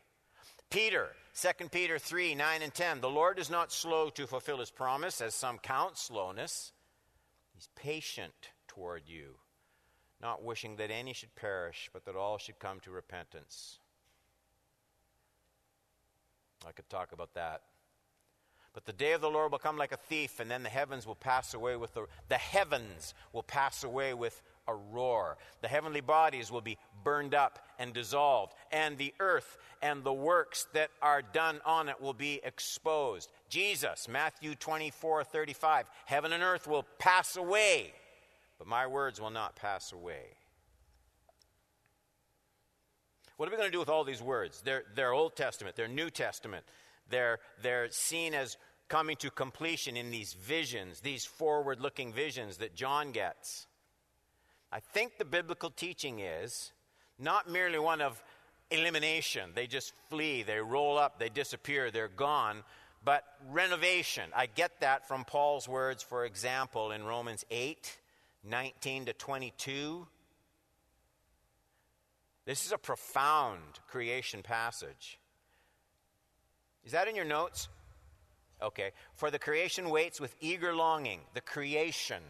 Peter, 0.70 1.08
2 1.38 1.68
Peter 1.68 1.98
3 1.98 2.34
9 2.34 2.62
and 2.62 2.72
10. 2.72 3.02
The 3.02 3.10
Lord 3.10 3.38
is 3.38 3.50
not 3.50 3.72
slow 3.72 4.08
to 4.08 4.26
fulfill 4.26 4.60
his 4.60 4.70
promise, 4.70 5.20
as 5.20 5.34
some 5.34 5.58
count 5.58 5.98
slowness. 5.98 6.72
He's 7.54 7.68
patient 7.76 8.52
toward 8.78 9.02
you, 9.06 9.34
not 10.22 10.44
wishing 10.44 10.76
that 10.76 10.90
any 10.90 11.12
should 11.12 11.34
perish, 11.34 11.90
but 11.92 12.04
that 12.04 12.14
all 12.14 12.38
should 12.38 12.58
come 12.58 12.78
to 12.80 12.90
repentance. 12.90 13.78
I 16.66 16.72
could 16.72 16.88
talk 16.88 17.12
about 17.12 17.34
that. 17.34 17.62
But 18.74 18.84
the 18.84 18.92
day 18.92 19.12
of 19.12 19.20
the 19.20 19.30
Lord 19.30 19.50
will 19.50 19.58
come 19.58 19.76
like 19.76 19.92
a 19.92 19.96
thief, 19.96 20.38
and 20.38 20.50
then 20.50 20.62
the 20.62 20.68
heavens 20.68 21.06
will 21.06 21.16
pass 21.16 21.54
away 21.54 21.76
with 21.76 21.94
the, 21.94 22.06
the 22.28 22.36
heavens 22.36 23.14
will 23.32 23.42
pass 23.42 23.82
away 23.82 24.14
with 24.14 24.40
a 24.68 24.74
roar. 24.74 25.38
The 25.62 25.68
heavenly 25.68 26.02
bodies 26.02 26.52
will 26.52 26.60
be 26.60 26.78
burned 27.02 27.34
up 27.34 27.58
and 27.78 27.92
dissolved, 27.92 28.54
and 28.70 28.96
the 28.96 29.14
earth 29.18 29.56
and 29.82 30.04
the 30.04 30.12
works 30.12 30.66
that 30.74 30.90
are 31.02 31.22
done 31.22 31.60
on 31.64 31.88
it 31.88 32.00
will 32.00 32.14
be 32.14 32.40
exposed. 32.44 33.32
Jesus, 33.48 34.06
Matthew 34.08 34.54
24, 34.54 35.24
35. 35.24 35.90
Heaven 36.04 36.32
and 36.32 36.42
earth 36.42 36.68
will 36.68 36.84
pass 36.98 37.36
away, 37.36 37.92
but 38.58 38.66
my 38.66 38.86
words 38.86 39.20
will 39.20 39.30
not 39.30 39.56
pass 39.56 39.92
away. 39.92 40.36
What 43.36 43.48
are 43.48 43.52
we 43.52 43.56
going 43.56 43.68
to 43.68 43.72
do 43.72 43.78
with 43.78 43.88
all 43.88 44.02
these 44.02 44.20
words? 44.20 44.60
They're, 44.64 44.82
they're 44.96 45.12
Old 45.12 45.36
Testament, 45.36 45.76
they're 45.76 45.88
New 45.88 46.10
Testament. 46.10 46.64
They're, 47.10 47.38
they're 47.62 47.88
seen 47.90 48.34
as 48.34 48.56
coming 48.88 49.16
to 49.16 49.30
completion 49.30 49.96
in 49.96 50.10
these 50.10 50.32
visions, 50.34 51.00
these 51.00 51.24
forward 51.24 51.80
looking 51.80 52.12
visions 52.12 52.58
that 52.58 52.74
John 52.74 53.12
gets. 53.12 53.66
I 54.72 54.80
think 54.80 55.16
the 55.16 55.24
biblical 55.24 55.70
teaching 55.70 56.20
is 56.20 56.72
not 57.18 57.50
merely 57.50 57.78
one 57.78 58.00
of 58.00 58.22
elimination, 58.70 59.50
they 59.54 59.66
just 59.66 59.92
flee, 60.10 60.42
they 60.42 60.58
roll 60.58 60.98
up, 60.98 61.18
they 61.18 61.30
disappear, 61.30 61.90
they're 61.90 62.08
gone, 62.08 62.62
but 63.02 63.24
renovation. 63.50 64.24
I 64.36 64.46
get 64.46 64.80
that 64.80 65.08
from 65.08 65.24
Paul's 65.24 65.66
words, 65.66 66.02
for 66.02 66.26
example, 66.26 66.90
in 66.90 67.04
Romans 67.04 67.46
8 67.50 67.96
19 68.44 69.06
to 69.06 69.12
22. 69.12 70.06
This 72.44 72.64
is 72.64 72.72
a 72.72 72.78
profound 72.78 73.80
creation 73.88 74.42
passage. 74.42 75.18
Is 76.84 76.92
that 76.92 77.08
in 77.08 77.14
your 77.14 77.24
notes? 77.24 77.68
Okay. 78.62 78.92
For 79.14 79.30
the 79.30 79.38
creation 79.38 79.90
waits 79.90 80.20
with 80.20 80.34
eager 80.40 80.74
longing. 80.74 81.20
The 81.34 81.40
creation. 81.40 82.22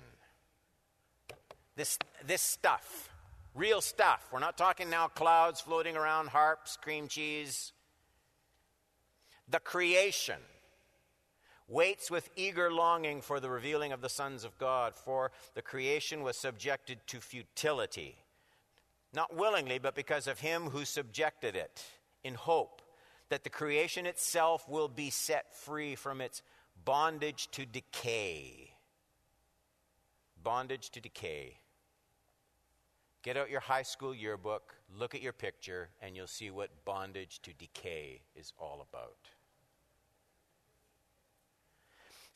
This, 1.77 1.99
this 2.27 2.43
stuff. 2.43 3.11
Real 3.55 3.81
stuff. 3.81 4.27
We're 4.33 4.41
not 4.41 4.59
talking 4.59 4.91
now 4.91 5.09
clouds 5.09 5.61
floating 5.61 5.97
around, 5.97 6.29
harps, 6.29 6.77
cream 6.77 7.09
cheese. 7.09 7.73
The 9.49 9.61
creation 9.61 10.41
waits 11.69 12.11
with 12.11 12.31
eager 12.35 12.73
longing 12.73 13.21
for 13.21 13.39
the 13.39 13.51
revealing 13.51 13.93
of 13.93 14.01
the 14.01 14.09
sons 14.09 14.43
of 14.43 14.59
God, 14.59 14.95
for 14.97 15.31
the 15.55 15.63
creation 15.63 16.23
was 16.23 16.37
subjected 16.37 16.99
to 17.07 17.21
futility. 17.21 18.17
Not 19.13 19.37
willingly, 19.37 19.79
but 19.79 19.95
because 19.95 20.27
of 20.27 20.41
him 20.41 20.65
who 20.65 20.85
subjected 20.85 21.55
it, 21.55 21.85
in 22.25 22.35
hope 22.35 22.83
that 23.29 23.45
the 23.45 23.51
creation 23.51 24.07
itself 24.07 24.69
will 24.69 24.89
be 24.89 25.11
set 25.11 25.55
free 25.55 25.95
from 25.95 26.21
its 26.21 26.43
bondage 26.85 27.49
to 27.53 27.67
decay. 27.67 28.71
Bondage 30.43 30.91
to 30.91 31.01
decay. 31.01 31.59
Get 33.23 33.37
out 33.37 33.51
your 33.51 33.61
high 33.61 33.83
school 33.83 34.15
yearbook, 34.15 34.75
look 34.97 35.15
at 35.15 35.23
your 35.23 35.33
picture, 35.33 35.91
and 36.01 36.17
you'll 36.17 36.27
see 36.27 36.51
what 36.51 36.85
bondage 36.85 37.41
to 37.43 37.53
decay 37.53 38.23
is 38.35 38.53
all 38.59 38.87
about. 38.91 39.17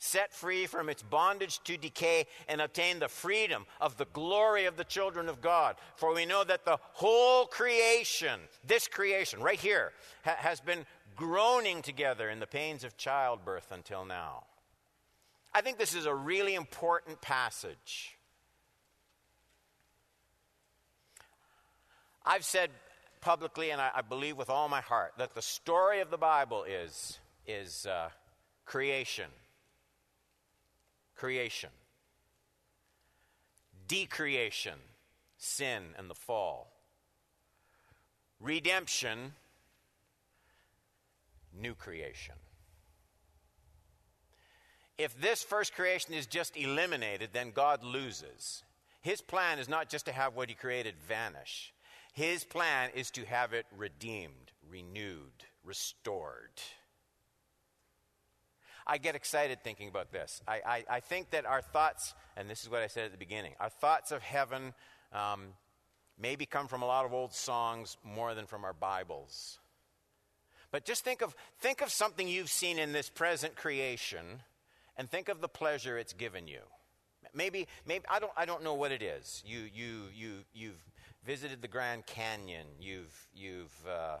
Set 0.05 0.33
free 0.33 0.65
from 0.65 0.89
its 0.89 1.01
bondage 1.01 1.63
to 1.63 1.77
decay 1.77 2.25
and 2.49 2.59
obtain 2.59 2.99
the 2.99 3.07
freedom 3.07 3.65
of 3.79 3.95
the 3.95 4.03
glory 4.11 4.65
of 4.65 4.75
the 4.75 4.83
children 4.83 5.29
of 5.29 5.39
God. 5.39 5.77
For 5.95 6.13
we 6.13 6.25
know 6.25 6.43
that 6.43 6.65
the 6.65 6.77
whole 6.91 7.45
creation, 7.45 8.41
this 8.67 8.89
creation 8.89 9.39
right 9.39 9.57
here, 9.57 9.93
ha- 10.25 10.35
has 10.39 10.59
been 10.59 10.85
groaning 11.15 11.81
together 11.81 12.29
in 12.29 12.41
the 12.41 12.45
pains 12.45 12.83
of 12.83 12.97
childbirth 12.97 13.71
until 13.71 14.03
now. 14.03 14.43
I 15.53 15.61
think 15.61 15.77
this 15.77 15.95
is 15.95 16.05
a 16.05 16.13
really 16.13 16.55
important 16.55 17.21
passage. 17.21 18.17
I've 22.25 22.43
said 22.43 22.71
publicly, 23.21 23.69
and 23.71 23.79
I, 23.79 23.89
I, 23.95 24.01
believe 24.01 24.35
with 24.35 24.49
all 24.49 24.67
my 24.67 24.81
heart, 24.81 25.13
that 25.17 25.33
the 25.33 25.41
story 25.41 26.01
of 26.01 26.11
the 26.11 26.17
Bible 26.17 26.65
is, 26.65 27.19
is 27.47 27.85
uh, 27.85 28.09
creation, 28.65 29.29
creation, 31.15 31.69
decreation, 33.87 34.79
sin 35.37 35.83
and 35.97 36.09
the 36.09 36.15
fall, 36.15 36.71
redemption, 38.39 39.33
new 41.53 41.75
creation. 41.75 42.35
If 44.97 45.19
this 45.19 45.43
first 45.43 45.73
creation 45.73 46.13
is 46.13 46.27
just 46.27 46.55
eliminated, 46.55 47.29
then 47.33 47.51
God 47.51 47.83
loses. 47.83 48.63
His 49.01 49.21
plan 49.21 49.59
is 49.59 49.67
not 49.67 49.89
just 49.89 50.05
to 50.05 50.11
have 50.11 50.35
what 50.35 50.49
He 50.49 50.55
created 50.55 50.95
vanish, 51.07 51.73
His 52.13 52.43
plan 52.43 52.91
is 52.95 53.11
to 53.11 53.25
have 53.25 53.53
it 53.53 53.65
redeemed, 53.75 54.51
renewed, 54.69 55.45
restored. 55.63 56.61
I 58.85 58.97
get 58.97 59.15
excited 59.15 59.63
thinking 59.63 59.87
about 59.87 60.11
this. 60.11 60.41
I, 60.47 60.61
I, 60.65 60.85
I, 60.89 60.99
think 60.99 61.31
that 61.31 61.45
our 61.45 61.61
thoughts, 61.61 62.13
and 62.35 62.49
this 62.49 62.63
is 62.63 62.69
what 62.69 62.81
I 62.81 62.87
said 62.87 63.05
at 63.05 63.11
the 63.11 63.17
beginning, 63.17 63.53
our 63.59 63.69
thoughts 63.69 64.11
of 64.11 64.21
heaven 64.21 64.73
um, 65.13 65.47
maybe 66.19 66.45
come 66.45 66.67
from 66.67 66.81
a 66.81 66.85
lot 66.85 67.05
of 67.05 67.13
old 67.13 67.33
songs 67.33 67.97
more 68.03 68.33
than 68.35 68.45
from 68.45 68.63
our 68.65 68.73
Bibles. 68.73 69.59
But 70.71 70.85
just 70.85 71.03
think 71.03 71.21
of, 71.21 71.35
think 71.59 71.81
of 71.81 71.91
something 71.91 72.27
you've 72.27 72.49
seen 72.49 72.79
in 72.79 72.91
this 72.93 73.09
present 73.09 73.55
creation 73.55 74.41
and 74.97 75.09
think 75.09 75.29
of 75.29 75.39
the 75.39 75.47
pleasure 75.47 75.97
it's 75.97 76.13
given 76.13 76.47
you. 76.47 76.61
Maybe, 77.33 77.67
maybe 77.85 78.05
I, 78.09 78.19
don't, 78.19 78.31
I 78.35 78.45
don't 78.45 78.63
know 78.63 78.73
what 78.73 78.91
it 78.91 79.01
is. 79.01 79.43
You, 79.45 79.59
you, 79.73 80.03
you, 80.13 80.31
you've 80.53 80.83
visited 81.25 81.61
the 81.61 81.67
Grand 81.67 82.05
Canyon. 82.05 82.67
You've, 82.79 83.27
you've, 83.33 83.73
uh, 83.87 84.17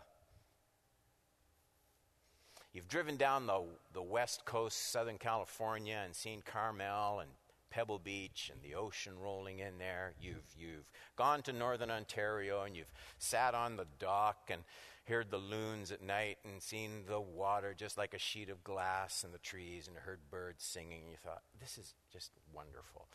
you've 2.73 2.87
driven 2.87 3.17
down 3.17 3.47
the, 3.47 3.61
the 3.93 4.01
west 4.01 4.45
coast, 4.45 4.91
Southern 4.91 5.17
California, 5.17 6.01
and 6.03 6.15
seen 6.15 6.41
Carmel 6.45 7.19
and 7.19 7.29
Pebble 7.69 7.99
Beach 7.99 8.51
and 8.53 8.61
the 8.61 8.75
ocean 8.75 9.13
rolling 9.19 9.59
in 9.59 9.79
there. 9.79 10.13
You've, 10.21 10.47
you've 10.57 10.91
gone 11.15 11.41
to 11.43 11.53
northern 11.53 11.89
Ontario 11.89 12.63
and 12.63 12.75
you've 12.75 12.91
sat 13.17 13.55
on 13.55 13.77
the 13.77 13.87
dock 13.97 14.49
and 14.49 14.61
heard 15.07 15.31
the 15.31 15.37
loons 15.37 15.91
at 15.91 16.01
night 16.01 16.37
and 16.45 16.61
seen 16.61 17.03
the 17.07 17.19
water 17.19 17.73
just 17.75 17.97
like 17.97 18.13
a 18.13 18.19
sheet 18.19 18.49
of 18.49 18.63
glass 18.63 19.23
and 19.23 19.33
the 19.33 19.39
trees 19.39 19.87
and 19.87 19.97
heard 19.97 20.19
birds 20.29 20.63
singing. 20.63 21.01
You 21.09 21.17
thought, 21.17 21.41
this 21.59 21.77
is 21.77 21.95
just 22.11 22.31
wonderful. 22.53 23.07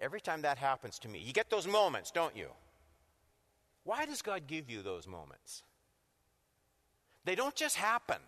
Every 0.00 0.20
time 0.20 0.42
that 0.42 0.58
happens 0.58 0.98
to 1.00 1.08
me, 1.08 1.18
you 1.18 1.32
get 1.32 1.50
those 1.50 1.66
moments, 1.66 2.10
don't 2.10 2.36
you? 2.36 2.48
Why 3.84 4.04
does 4.06 4.22
God 4.22 4.46
give 4.46 4.68
you 4.68 4.82
those 4.82 5.06
moments? 5.06 5.62
They 7.24 7.34
don't 7.34 7.54
just 7.54 7.76
happen. 7.76 8.18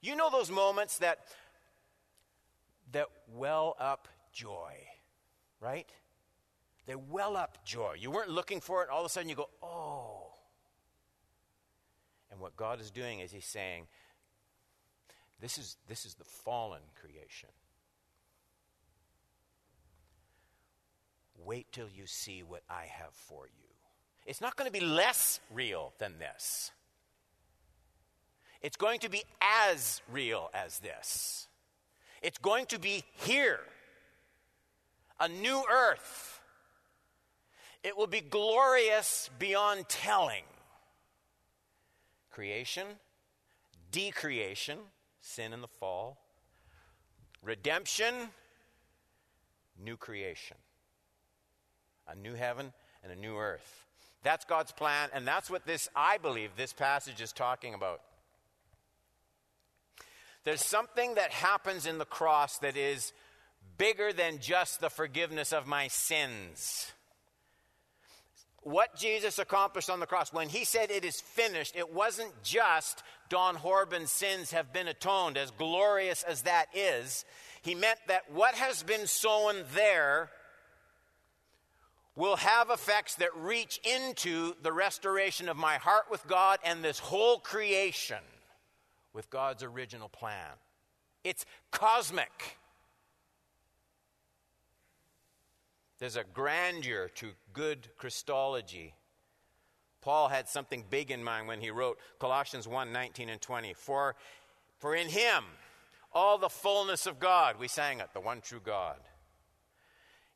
You 0.00 0.16
know 0.16 0.30
those 0.30 0.50
moments 0.50 0.98
that 0.98 1.20
that 2.92 3.08
well 3.34 3.76
up 3.78 4.08
joy 4.32 4.74
right? 5.60 5.88
They 6.86 6.94
well 6.94 7.36
up 7.36 7.64
joy. 7.64 7.96
You 7.98 8.10
weren't 8.10 8.30
looking 8.30 8.60
for 8.60 8.82
it, 8.82 8.88
all 8.88 9.00
of 9.00 9.06
a 9.06 9.08
sudden 9.08 9.28
you 9.28 9.34
go, 9.34 9.48
oh. 9.62 10.32
And 12.30 12.40
what 12.40 12.56
God 12.56 12.80
is 12.80 12.90
doing 12.90 13.20
is 13.20 13.32
He's 13.32 13.44
saying, 13.44 13.86
this 15.40 15.58
is, 15.58 15.76
this 15.88 16.04
is 16.04 16.14
the 16.14 16.24
fallen 16.24 16.82
creation. 17.00 17.50
Wait 21.44 21.66
till 21.72 21.88
you 21.88 22.06
see 22.06 22.42
what 22.42 22.62
I 22.68 22.86
have 22.86 23.12
for 23.12 23.46
you. 23.46 23.68
It's 24.26 24.40
not 24.40 24.56
going 24.56 24.70
to 24.70 24.72
be 24.72 24.84
less 24.84 25.40
real 25.52 25.92
than 25.98 26.18
this. 26.18 26.72
It's 28.62 28.76
going 28.76 29.00
to 29.00 29.08
be 29.08 29.22
as 29.40 30.02
real 30.10 30.50
as 30.52 30.80
this. 30.80 31.48
It's 32.22 32.38
going 32.38 32.66
to 32.66 32.78
be 32.78 33.04
here 33.14 33.60
a 35.20 35.28
new 35.28 35.62
earth. 35.70 36.40
It 37.82 37.96
will 37.96 38.06
be 38.06 38.20
glorious 38.20 39.30
beyond 39.38 39.88
telling. 39.88 40.42
Creation, 42.30 42.86
decreation, 43.90 44.78
sin 45.20 45.52
and 45.52 45.62
the 45.62 45.68
fall, 45.80 46.18
redemption, 47.42 48.14
new 49.82 49.96
creation. 49.96 50.56
A 52.08 52.14
new 52.14 52.34
heaven 52.34 52.72
and 53.02 53.12
a 53.12 53.16
new 53.16 53.36
earth. 53.36 53.86
That's 54.22 54.44
God's 54.44 54.72
plan, 54.72 55.10
and 55.12 55.26
that's 55.26 55.50
what 55.50 55.64
this, 55.64 55.88
I 55.94 56.18
believe, 56.18 56.50
this 56.56 56.72
passage 56.72 57.20
is 57.20 57.32
talking 57.32 57.74
about. 57.74 58.00
There's 60.48 60.64
something 60.64 61.16
that 61.16 61.30
happens 61.30 61.84
in 61.84 61.98
the 61.98 62.06
cross 62.06 62.56
that 62.60 62.74
is 62.74 63.12
bigger 63.76 64.14
than 64.14 64.38
just 64.38 64.80
the 64.80 64.88
forgiveness 64.88 65.52
of 65.52 65.66
my 65.66 65.88
sins. 65.88 66.90
What 68.62 68.96
Jesus 68.96 69.38
accomplished 69.38 69.90
on 69.90 70.00
the 70.00 70.06
cross, 70.06 70.32
when 70.32 70.48
he 70.48 70.64
said 70.64 70.90
it 70.90 71.04
is 71.04 71.20
finished, 71.20 71.76
it 71.76 71.92
wasn't 71.92 72.32
just 72.42 73.02
Don 73.28 73.56
Horban's 73.56 74.10
sins 74.10 74.52
have 74.52 74.72
been 74.72 74.88
atoned, 74.88 75.36
as 75.36 75.50
glorious 75.50 76.22
as 76.22 76.40
that 76.44 76.68
is. 76.72 77.26
He 77.60 77.74
meant 77.74 77.98
that 78.06 78.32
what 78.32 78.54
has 78.54 78.82
been 78.82 79.06
sown 79.06 79.56
there 79.74 80.30
will 82.16 82.36
have 82.36 82.70
effects 82.70 83.16
that 83.16 83.36
reach 83.36 83.80
into 83.84 84.54
the 84.62 84.72
restoration 84.72 85.50
of 85.50 85.58
my 85.58 85.76
heart 85.76 86.04
with 86.10 86.26
God 86.26 86.58
and 86.64 86.82
this 86.82 87.00
whole 87.00 87.38
creation 87.38 88.16
with 89.18 89.30
God's 89.30 89.64
original 89.64 90.08
plan. 90.08 90.52
It's 91.24 91.44
cosmic. 91.72 92.56
There's 95.98 96.14
a 96.14 96.22
grandeur 96.22 97.08
to 97.16 97.30
good 97.52 97.88
Christology. 97.96 98.94
Paul 100.02 100.28
had 100.28 100.48
something 100.48 100.84
big 100.88 101.10
in 101.10 101.24
mind 101.24 101.48
when 101.48 101.60
he 101.60 101.72
wrote 101.72 101.98
Colossians 102.20 102.68
1 102.68 102.92
19 102.92 103.28
and 103.28 103.40
20. 103.40 103.74
For, 103.74 104.14
for 104.78 104.94
in 104.94 105.08
him 105.08 105.42
all 106.12 106.38
the 106.38 106.48
fullness 106.48 107.04
of 107.04 107.18
God, 107.18 107.56
we 107.58 107.66
sang 107.66 107.98
it, 107.98 108.10
the 108.14 108.20
one 108.20 108.40
true 108.40 108.60
God. 108.64 108.98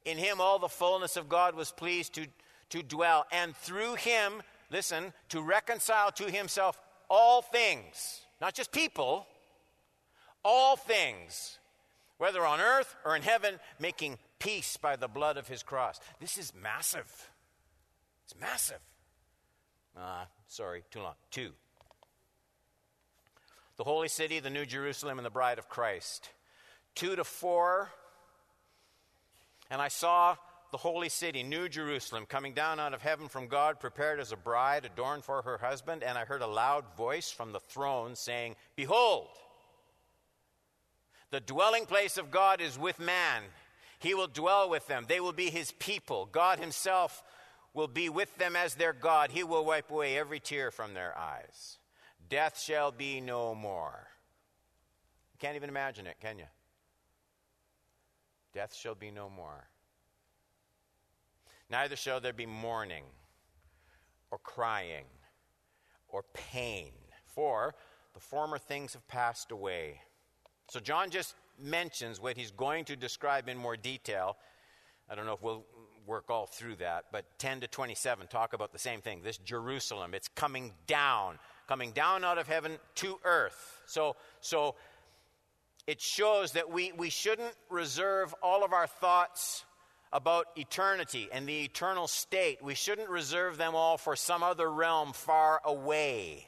In 0.04 0.18
him 0.18 0.40
all 0.40 0.58
the 0.58 0.68
fullness 0.68 1.16
of 1.16 1.28
God 1.28 1.54
was 1.54 1.70
pleased 1.70 2.14
to, 2.14 2.26
to 2.70 2.82
dwell, 2.82 3.26
and 3.30 3.54
through 3.54 3.94
him, 3.94 4.42
listen, 4.72 5.12
to 5.28 5.40
reconcile 5.40 6.10
to 6.10 6.28
himself 6.28 6.80
all 7.08 7.42
things, 7.42 8.22
not 8.42 8.54
just 8.54 8.72
people, 8.72 9.24
all 10.44 10.74
things, 10.74 11.60
whether 12.18 12.44
on 12.44 12.60
earth 12.60 12.96
or 13.04 13.14
in 13.14 13.22
heaven, 13.22 13.60
making 13.78 14.18
peace 14.40 14.76
by 14.76 14.96
the 14.96 15.06
blood 15.06 15.36
of 15.36 15.46
his 15.46 15.62
cross. 15.62 16.00
This 16.20 16.36
is 16.36 16.52
massive. 16.60 17.30
It's 18.24 18.34
massive. 18.40 18.80
Uh, 19.96 20.24
sorry, 20.48 20.82
too 20.90 21.00
long. 21.00 21.14
Two. 21.30 21.50
The 23.76 23.84
holy 23.84 24.08
city, 24.08 24.40
the 24.40 24.50
New 24.50 24.66
Jerusalem, 24.66 25.20
and 25.20 25.24
the 25.24 25.30
bride 25.30 25.60
of 25.60 25.68
Christ. 25.68 26.28
Two 26.96 27.14
to 27.14 27.22
four. 27.22 27.90
And 29.70 29.80
I 29.80 29.86
saw 29.86 30.34
the 30.72 30.78
holy 30.78 31.08
city, 31.08 31.44
New 31.44 31.68
Jerusalem, 31.68 32.26
coming 32.26 32.54
down 32.54 32.80
out 32.80 32.94
of 32.94 33.02
heaven 33.02 33.28
from 33.28 33.46
God, 33.46 33.78
prepared 33.78 34.18
as 34.18 34.32
a 34.32 34.36
bride 34.36 34.84
adorned 34.84 35.22
for 35.22 35.42
her 35.42 35.58
husband. 35.58 36.02
And 36.02 36.18
I 36.18 36.24
heard 36.24 36.42
a 36.42 36.46
loud 36.46 36.84
voice 36.96 37.30
from 37.30 37.52
the 37.52 37.60
throne 37.60 38.16
saying, 38.16 38.56
Behold, 38.74 39.28
the 41.30 41.40
dwelling 41.40 41.86
place 41.86 42.18
of 42.18 42.30
God 42.32 42.60
is 42.60 42.76
with 42.76 42.98
man 42.98 43.42
he 44.02 44.14
will 44.14 44.26
dwell 44.26 44.68
with 44.68 44.88
them. 44.88 45.04
They 45.06 45.20
will 45.20 45.32
be 45.32 45.48
his 45.48 45.70
people. 45.78 46.26
God 46.26 46.58
himself 46.58 47.22
will 47.72 47.86
be 47.86 48.08
with 48.08 48.36
them 48.36 48.56
as 48.56 48.74
their 48.74 48.92
God. 48.92 49.30
He 49.30 49.44
will 49.44 49.64
wipe 49.64 49.92
away 49.92 50.18
every 50.18 50.40
tear 50.40 50.72
from 50.72 50.92
their 50.92 51.16
eyes. 51.16 51.78
Death 52.28 52.60
shall 52.60 52.90
be 52.90 53.20
no 53.20 53.54
more. 53.54 54.08
You 55.32 55.38
can't 55.38 55.54
even 55.54 55.68
imagine 55.68 56.08
it, 56.08 56.16
can 56.20 56.36
you? 56.38 56.46
Death 58.52 58.74
shall 58.74 58.96
be 58.96 59.12
no 59.12 59.30
more. 59.30 59.68
Neither 61.72 61.96
shall 61.96 62.20
there 62.20 62.34
be 62.34 62.44
mourning, 62.44 63.04
or 64.30 64.36
crying, 64.36 65.06
or 66.06 66.22
pain, 66.34 66.92
for 67.24 67.74
the 68.12 68.20
former 68.20 68.58
things 68.58 68.92
have 68.92 69.08
passed 69.08 69.50
away. 69.50 70.02
So 70.68 70.80
John 70.80 71.08
just 71.08 71.34
mentions 71.58 72.20
what 72.20 72.36
he's 72.36 72.50
going 72.50 72.84
to 72.84 72.96
describe 72.96 73.48
in 73.48 73.56
more 73.56 73.78
detail. 73.78 74.36
I 75.08 75.14
don't 75.14 75.24
know 75.24 75.32
if 75.32 75.42
we'll 75.42 75.64
work 76.06 76.28
all 76.28 76.44
through 76.44 76.76
that, 76.76 77.06
but 77.10 77.24
10 77.38 77.60
to 77.60 77.68
27 77.68 78.26
talk 78.26 78.52
about 78.52 78.74
the 78.74 78.78
same 78.78 79.00
thing. 79.00 79.22
This 79.22 79.38
Jerusalem, 79.38 80.12
it's 80.12 80.28
coming 80.28 80.72
down, 80.86 81.38
coming 81.68 81.92
down 81.92 82.22
out 82.22 82.36
of 82.36 82.46
heaven 82.46 82.72
to 82.96 83.18
earth. 83.24 83.80
So, 83.86 84.16
so 84.42 84.74
it 85.86 86.02
shows 86.02 86.52
that 86.52 86.70
we, 86.70 86.92
we 86.92 87.08
shouldn't 87.08 87.54
reserve 87.70 88.34
all 88.42 88.62
of 88.62 88.74
our 88.74 88.86
thoughts 88.86 89.64
about 90.12 90.48
eternity 90.56 91.28
and 91.32 91.46
the 91.46 91.62
eternal 91.62 92.06
state. 92.06 92.62
We 92.62 92.74
shouldn't 92.74 93.08
reserve 93.08 93.56
them 93.56 93.74
all 93.74 93.96
for 93.96 94.14
some 94.14 94.42
other 94.42 94.70
realm 94.70 95.12
far 95.12 95.60
away. 95.64 96.46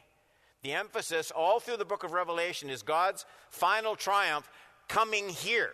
The 0.63 0.73
emphasis 0.73 1.31
all 1.31 1.61
through 1.61 1.79
the 1.79 1.85
book 1.85 2.05
of 2.05 2.13
Revelation 2.13 2.71
is 2.71 2.83
God's 2.83 3.25
final 3.51 3.97
triumph 3.97 4.51
coming 4.89 5.29
here, 5.29 5.73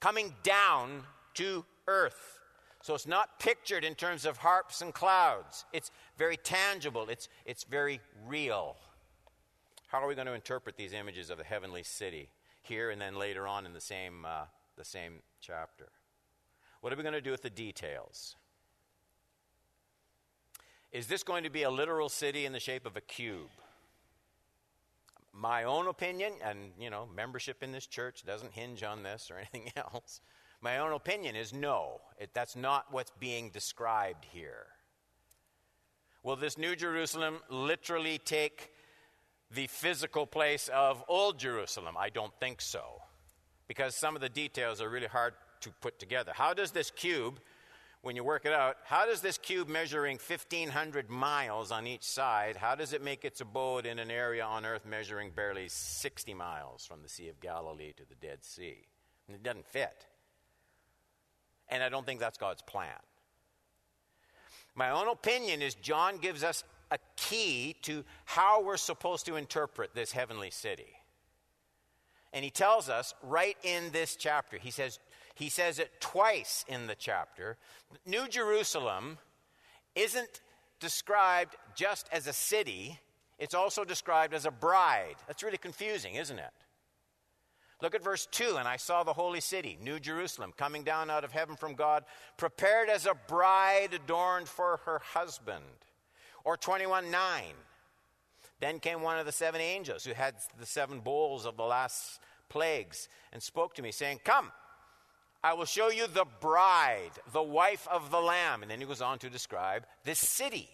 coming 0.00 0.34
down 0.42 1.02
to 1.34 1.64
earth. 1.86 2.40
So 2.82 2.94
it's 2.94 3.06
not 3.06 3.40
pictured 3.40 3.84
in 3.84 3.94
terms 3.94 4.26
of 4.26 4.36
harps 4.36 4.80
and 4.80 4.94
clouds. 4.94 5.64
It's 5.72 5.90
very 6.16 6.36
tangible, 6.36 7.08
it's, 7.08 7.28
it's 7.44 7.64
very 7.64 8.00
real. 8.26 8.76
How 9.88 10.02
are 10.02 10.08
we 10.08 10.14
going 10.14 10.26
to 10.26 10.34
interpret 10.34 10.76
these 10.76 10.92
images 10.92 11.30
of 11.30 11.38
the 11.38 11.44
heavenly 11.44 11.82
city 11.82 12.28
here 12.62 12.90
and 12.90 13.00
then 13.00 13.16
later 13.16 13.46
on 13.46 13.66
in 13.66 13.72
the 13.72 13.80
same, 13.80 14.24
uh, 14.24 14.44
the 14.76 14.84
same 14.84 15.20
chapter? 15.40 15.88
What 16.86 16.92
are 16.92 16.96
we 16.98 17.02
going 17.02 17.14
to 17.14 17.20
do 17.20 17.32
with 17.32 17.42
the 17.42 17.50
details? 17.50 18.36
Is 20.92 21.08
this 21.08 21.24
going 21.24 21.42
to 21.42 21.50
be 21.50 21.64
a 21.64 21.68
literal 21.68 22.08
city 22.08 22.46
in 22.46 22.52
the 22.52 22.60
shape 22.60 22.86
of 22.86 22.96
a 22.96 23.00
cube? 23.00 23.50
My 25.32 25.64
own 25.64 25.88
opinion, 25.88 26.34
and 26.44 26.70
you 26.78 26.88
know, 26.88 27.08
membership 27.12 27.64
in 27.64 27.72
this 27.72 27.88
church 27.88 28.22
doesn't 28.24 28.52
hinge 28.52 28.84
on 28.84 29.02
this 29.02 29.32
or 29.32 29.38
anything 29.52 29.72
else. 29.76 30.20
My 30.60 30.78
own 30.78 30.92
opinion 30.92 31.34
is 31.34 31.52
no, 31.52 32.02
it, 32.20 32.30
that's 32.32 32.54
not 32.54 32.84
what's 32.92 33.10
being 33.18 33.50
described 33.50 34.24
here. 34.24 34.66
Will 36.22 36.36
this 36.36 36.56
New 36.56 36.76
Jerusalem 36.76 37.40
literally 37.50 38.18
take 38.18 38.70
the 39.50 39.66
physical 39.66 40.24
place 40.24 40.70
of 40.72 41.02
Old 41.08 41.40
Jerusalem? 41.40 41.96
I 41.98 42.10
don't 42.10 42.38
think 42.38 42.60
so, 42.60 43.02
because 43.66 43.96
some 43.96 44.14
of 44.14 44.22
the 44.22 44.28
details 44.28 44.80
are 44.80 44.88
really 44.88 45.08
hard 45.08 45.34
to 45.66 45.72
put 45.80 45.98
together. 45.98 46.32
How 46.34 46.54
does 46.54 46.70
this 46.70 46.90
cube, 46.90 47.40
when 48.02 48.16
you 48.16 48.24
work 48.24 48.46
it 48.46 48.52
out, 48.52 48.76
how 48.84 49.04
does 49.04 49.20
this 49.20 49.36
cube 49.36 49.68
measuring 49.68 50.18
1,500 50.18 51.10
miles 51.10 51.72
on 51.72 51.86
each 51.86 52.04
side, 52.04 52.56
how 52.56 52.74
does 52.74 52.92
it 52.92 53.02
make 53.02 53.24
its 53.24 53.40
abode 53.40 53.84
in 53.84 53.98
an 53.98 54.10
area 54.10 54.44
on 54.44 54.64
earth 54.64 54.86
measuring 54.86 55.30
barely 55.30 55.68
60 55.68 56.34
miles 56.34 56.86
from 56.86 57.02
the 57.02 57.08
Sea 57.08 57.28
of 57.28 57.40
Galilee 57.40 57.92
to 57.96 58.04
the 58.08 58.14
Dead 58.14 58.44
Sea? 58.44 58.86
And 59.26 59.34
it 59.34 59.42
doesn't 59.42 59.66
fit. 59.66 60.06
And 61.68 61.82
I 61.82 61.88
don't 61.88 62.06
think 62.06 62.20
that's 62.20 62.38
God's 62.38 62.62
plan. 62.62 62.92
My 64.76 64.90
own 64.90 65.08
opinion 65.08 65.62
is 65.62 65.74
John 65.74 66.18
gives 66.18 66.44
us 66.44 66.62
a 66.92 66.98
key 67.16 67.74
to 67.82 68.04
how 68.24 68.62
we're 68.62 68.76
supposed 68.76 69.26
to 69.26 69.34
interpret 69.34 69.94
this 69.94 70.12
heavenly 70.12 70.50
city. 70.50 70.92
And 72.32 72.44
he 72.44 72.50
tells 72.50 72.88
us 72.88 73.14
right 73.22 73.56
in 73.62 73.90
this 73.92 74.14
chapter, 74.14 74.58
he 74.58 74.70
says, 74.70 75.00
he 75.36 75.50
says 75.50 75.78
it 75.78 76.00
twice 76.00 76.64
in 76.66 76.86
the 76.86 76.94
chapter. 76.94 77.58
New 78.06 78.26
Jerusalem 78.26 79.18
isn't 79.94 80.40
described 80.80 81.56
just 81.74 82.08
as 82.10 82.26
a 82.26 82.32
city, 82.32 82.98
it's 83.38 83.54
also 83.54 83.84
described 83.84 84.32
as 84.32 84.46
a 84.46 84.50
bride. 84.50 85.16
That's 85.26 85.42
really 85.42 85.58
confusing, 85.58 86.14
isn't 86.14 86.38
it? 86.38 86.52
Look 87.82 87.94
at 87.94 88.02
verse 88.02 88.26
2 88.30 88.56
And 88.56 88.66
I 88.66 88.78
saw 88.78 89.02
the 89.02 89.12
holy 89.12 89.40
city, 89.40 89.78
New 89.82 90.00
Jerusalem, 90.00 90.54
coming 90.56 90.82
down 90.82 91.10
out 91.10 91.22
of 91.24 91.32
heaven 91.32 91.54
from 91.54 91.74
God, 91.74 92.04
prepared 92.38 92.88
as 92.88 93.04
a 93.04 93.14
bride 93.14 93.92
adorned 93.92 94.48
for 94.48 94.80
her 94.86 95.00
husband. 95.00 95.64
Or 96.44 96.56
21 96.56 97.10
9. 97.10 97.44
Then 98.58 98.78
came 98.78 99.02
one 99.02 99.18
of 99.18 99.26
the 99.26 99.32
seven 99.32 99.60
angels 99.60 100.04
who 100.04 100.14
had 100.14 100.36
the 100.58 100.64
seven 100.64 101.00
bowls 101.00 101.44
of 101.44 101.58
the 101.58 101.62
last 101.62 102.20
plagues 102.48 103.10
and 103.34 103.42
spoke 103.42 103.74
to 103.74 103.82
me, 103.82 103.92
saying, 103.92 104.20
Come, 104.24 104.50
I 105.46 105.52
will 105.52 105.64
show 105.64 105.90
you 105.90 106.08
the 106.08 106.26
bride, 106.40 107.12
the 107.32 107.40
wife 107.40 107.86
of 107.88 108.10
the 108.10 108.18
Lamb. 108.20 108.62
And 108.62 108.70
then 108.70 108.80
he 108.80 108.84
goes 108.84 109.00
on 109.00 109.20
to 109.20 109.30
describe 109.30 109.86
this 110.02 110.18
city. 110.18 110.68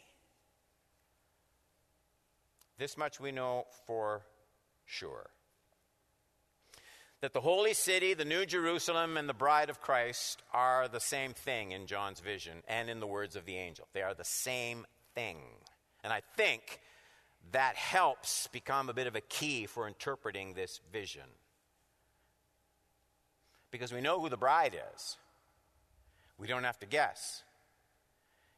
This 2.78 2.96
much 2.96 3.20
we 3.20 3.32
know 3.32 3.66
for 3.86 4.22
sure 4.86 5.28
that 7.20 7.34
the 7.34 7.42
holy 7.42 7.74
city, 7.74 8.14
the 8.14 8.24
New 8.24 8.46
Jerusalem, 8.46 9.18
and 9.18 9.28
the 9.28 9.34
bride 9.34 9.68
of 9.68 9.82
Christ 9.82 10.42
are 10.54 10.88
the 10.88 11.00
same 11.00 11.34
thing 11.34 11.72
in 11.72 11.86
John's 11.86 12.20
vision 12.20 12.62
and 12.66 12.88
in 12.88 12.98
the 12.98 13.06
words 13.06 13.36
of 13.36 13.44
the 13.44 13.56
angel. 13.56 13.86
They 13.92 14.00
are 14.00 14.14
the 14.14 14.24
same 14.24 14.86
thing. 15.14 15.36
And 16.02 16.14
I 16.14 16.22
think 16.38 16.80
that 17.52 17.76
helps 17.76 18.46
become 18.46 18.88
a 18.88 18.94
bit 18.94 19.06
of 19.06 19.16
a 19.16 19.20
key 19.20 19.66
for 19.66 19.86
interpreting 19.86 20.54
this 20.54 20.80
vision. 20.90 21.28
Because 23.72 23.92
we 23.92 24.00
know 24.00 24.20
who 24.20 24.28
the 24.28 24.36
bride 24.36 24.76
is, 24.94 25.16
we 26.38 26.46
don't 26.46 26.62
have 26.62 26.78
to 26.80 26.86
guess. 26.86 27.42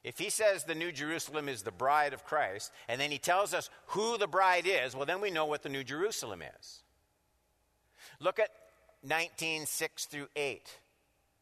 If 0.03 0.19
he 0.19 0.29
says 0.29 0.65
the 0.65 0.75
New 0.75 0.93
Jerusalem 0.93 1.49
is 1.49 1.63
the 1.63 1.71
bride 1.71 2.13
of 2.13 2.27
Christ, 2.27 2.71
and 2.89 3.01
then 3.01 3.11
he 3.11 3.17
tells 3.17 3.55
us 3.55 3.71
who 3.87 4.19
the 4.19 4.27
bride 4.27 4.67
is, 4.67 4.95
well, 4.95 5.07
then 5.07 5.23
we 5.23 5.31
know 5.31 5.47
what 5.47 5.63
the 5.63 5.71
New 5.71 5.83
Jerusalem 5.83 6.43
is. 6.61 6.83
Look 8.21 8.39
at 8.39 8.51
19, 9.03 9.65
6 9.65 10.05
through 10.07 10.29
8. 10.37 10.79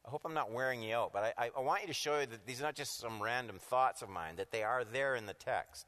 I 0.07 0.11
hope 0.11 0.23
I'm 0.25 0.35
not 0.35 0.53
wearing 0.53 0.83
you 0.83 0.95
out, 0.95 1.13
but 1.13 1.35
I, 1.37 1.51
I, 1.57 1.61
want 1.61 1.83
you 1.83 1.89
to 1.89 1.95
show 1.95 2.21
you 2.21 2.27
that 2.27 2.47
these 2.47 2.61
are 2.61 2.65
not 2.65 2.75
just 2.75 2.99
some 2.99 3.23
random 3.23 3.59
thoughts 3.59 4.03
of 4.03 4.09
mine, 4.09 4.37
that 4.37 4.51
they 4.51 4.63
are 4.63 4.85
there 4.85 5.15
in 5.15 5.27
the 5.27 5.35
text. 5.35 5.87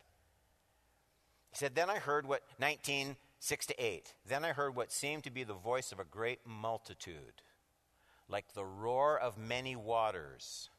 He 1.50 1.56
said, 1.58 1.74
Then 1.74 1.90
I 1.90 1.98
heard 1.98 2.26
what, 2.26 2.42
19, 2.60 3.16
6 3.40 3.66
to 3.66 3.84
8. 3.84 4.14
Then 4.26 4.44
I 4.44 4.52
heard 4.52 4.76
what 4.76 4.92
seemed 4.92 5.24
to 5.24 5.30
be 5.30 5.44
the 5.44 5.54
voice 5.54 5.92
of 5.92 5.98
a 5.98 6.04
great 6.04 6.40
multitude, 6.46 7.42
like 8.28 8.52
the 8.54 8.64
roar 8.64 9.18
of 9.18 9.38
many 9.38 9.76
waters, 9.76 10.70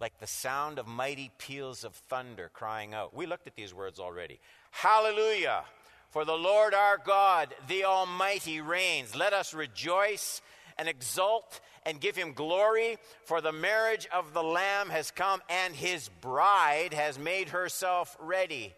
like 0.00 0.18
the 0.18 0.26
sound 0.26 0.78
of 0.78 0.86
mighty 0.86 1.30
peals 1.38 1.84
of 1.84 1.94
thunder 1.94 2.50
crying 2.52 2.94
out. 2.94 3.14
We 3.14 3.26
looked 3.26 3.46
at 3.46 3.54
these 3.54 3.72
words 3.72 3.98
already. 4.00 4.40
Hallelujah! 4.70 5.64
For 6.10 6.24
the 6.24 6.36
Lord 6.36 6.74
our 6.74 6.98
God, 6.98 7.54
the 7.66 7.84
Almighty, 7.84 8.60
reigns. 8.60 9.16
Let 9.16 9.32
us 9.32 9.52
rejoice 9.52 10.42
and 10.78 10.88
exult 10.88 11.60
and 11.86 12.00
give 12.00 12.16
him 12.16 12.32
glory, 12.32 12.98
for 13.24 13.40
the 13.40 13.52
marriage 13.52 14.06
of 14.12 14.32
the 14.32 14.42
Lamb 14.42 14.90
has 14.90 15.10
come, 15.10 15.42
and 15.48 15.74
his 15.74 16.08
bride 16.20 16.94
has 16.94 17.18
made 17.18 17.50
herself 17.50 18.16
ready. 18.18 18.72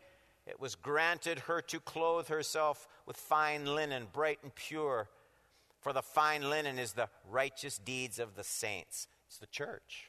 It 0.47 0.61
was 0.61 0.75
granted 0.75 1.41
her 1.41 1.61
to 1.63 1.81
clothe 1.81 2.29
herself 2.29 2.89
with 3.05 3.17
fine 3.17 3.67
linen, 3.67 4.07
bright 4.13 4.39
and 4.43 4.55
pure, 4.55 5.09
for 5.87 5.93
the 5.93 6.03
fine 6.03 6.51
linen 6.51 6.81
is 6.81 6.95
the 6.95 7.09
righteous 7.31 7.79
deeds 7.79 8.19
of 8.19 8.35
the 8.35 8.43
saints. 8.43 9.07
It's 9.29 9.39
the 9.39 9.47
church. 9.47 10.09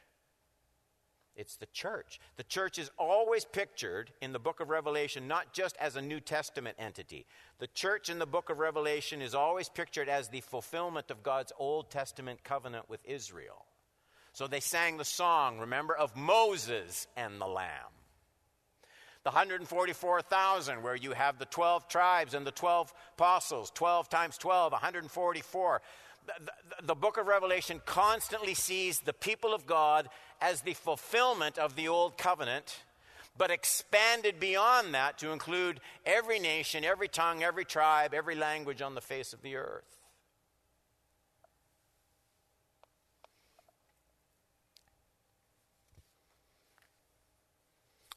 It's 1.36 1.56
the 1.56 1.68
church. 1.68 2.20
The 2.36 2.44
church 2.44 2.80
is 2.80 2.90
always 2.98 3.46
pictured 3.46 4.12
in 4.20 4.34
the 4.34 4.40
book 4.40 4.60
of 4.60 4.70
Revelation 4.70 5.28
not 5.28 5.54
just 5.54 5.78
as 5.80 5.96
a 5.96 6.02
New 6.02 6.20
Testament 6.20 6.78
entity. 6.80 7.28
The 7.60 7.68
church 7.68 8.10
in 8.10 8.18
the 8.18 8.26
book 8.26 8.50
of 8.50 8.58
Revelation 8.58 9.22
is 9.22 9.36
always 9.36 9.70
pictured 9.70 10.10
as 10.10 10.30
the 10.30 10.42
fulfillment 10.42 11.12
of 11.12 11.22
God's 11.22 11.54
Old 11.60 11.92
Testament 11.92 12.44
covenant 12.44 12.90
with 12.90 13.02
Israel. 13.06 13.68
So 14.34 14.48
they 14.48 14.62
sang 14.62 14.98
the 14.98 15.06
song, 15.06 15.60
remember, 15.60 15.96
of 15.96 16.16
Moses 16.16 17.06
and 17.16 17.40
the 17.40 17.46
Lamb. 17.46 17.97
The 19.28 19.32
144,000, 19.32 20.82
where 20.82 20.96
you 20.96 21.12
have 21.12 21.38
the 21.38 21.44
12 21.44 21.90
tribes 21.90 22.34
and 22.34 22.48
the 22.48 22.52
12 22.52 22.94
apostles, 23.16 23.70
12 23.76 24.08
times 24.08 24.38
12, 24.38 24.72
144 24.72 25.82
the, 26.26 26.86
the, 26.86 26.96
book 26.96 27.18
of 27.18 27.28
Revelation 27.28 27.82
constantly 27.86 28.54
sees 28.54 29.00
the 29.00 29.12
people 29.12 29.54
of 29.54 29.66
God 29.66 30.08
as 30.40 30.62
the 30.62 30.76
fulfillment 30.76 31.58
of 31.58 31.76
the 31.76 31.90
old 31.90 32.18
covenant, 32.18 32.84
but 33.38 33.52
expanded 33.52 34.40
beyond 34.40 34.94
that 34.94 35.18
to 35.18 35.32
include 35.32 35.82
every 36.06 36.40
nation, 36.40 36.86
every 36.86 37.10
tongue, 37.10 37.44
every 37.44 37.66
tribe, 37.66 38.14
every 38.14 38.36
language 38.36 38.82
on 38.82 38.96
the 38.96 39.02
face 39.02 39.34
of 39.34 39.42
the 39.42 39.58
earth. 39.58 39.98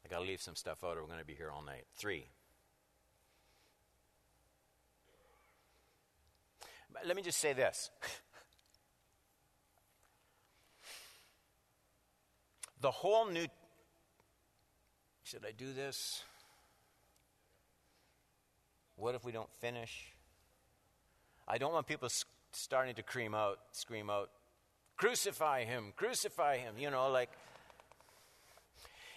got 0.11 0.19
to 0.19 0.25
leave 0.25 0.41
some 0.41 0.55
stuff 0.57 0.83
out 0.83 0.97
or 0.97 1.01
we're 1.01 1.07
going 1.07 1.19
to 1.19 1.25
be 1.25 1.33
here 1.33 1.49
all 1.49 1.63
night. 1.63 1.85
Three. 1.95 2.27
Let 7.05 7.15
me 7.15 7.21
just 7.21 7.39
say 7.39 7.53
this. 7.53 7.89
the 12.81 12.91
whole 12.91 13.25
new. 13.29 13.45
Should 15.23 15.45
I 15.47 15.51
do 15.57 15.71
this? 15.71 16.23
What 18.97 19.15
if 19.15 19.23
we 19.23 19.31
don't 19.31 19.49
finish? 19.61 20.11
I 21.47 21.57
don't 21.57 21.71
want 21.71 21.87
people 21.87 22.09
starting 22.51 22.95
to 22.95 23.01
scream 23.01 23.33
out, 23.33 23.59
scream 23.71 24.09
out, 24.09 24.29
crucify 24.97 25.63
him, 25.63 25.93
crucify 25.95 26.57
him. 26.57 26.73
You 26.77 26.91
know, 26.91 27.09
like 27.09 27.29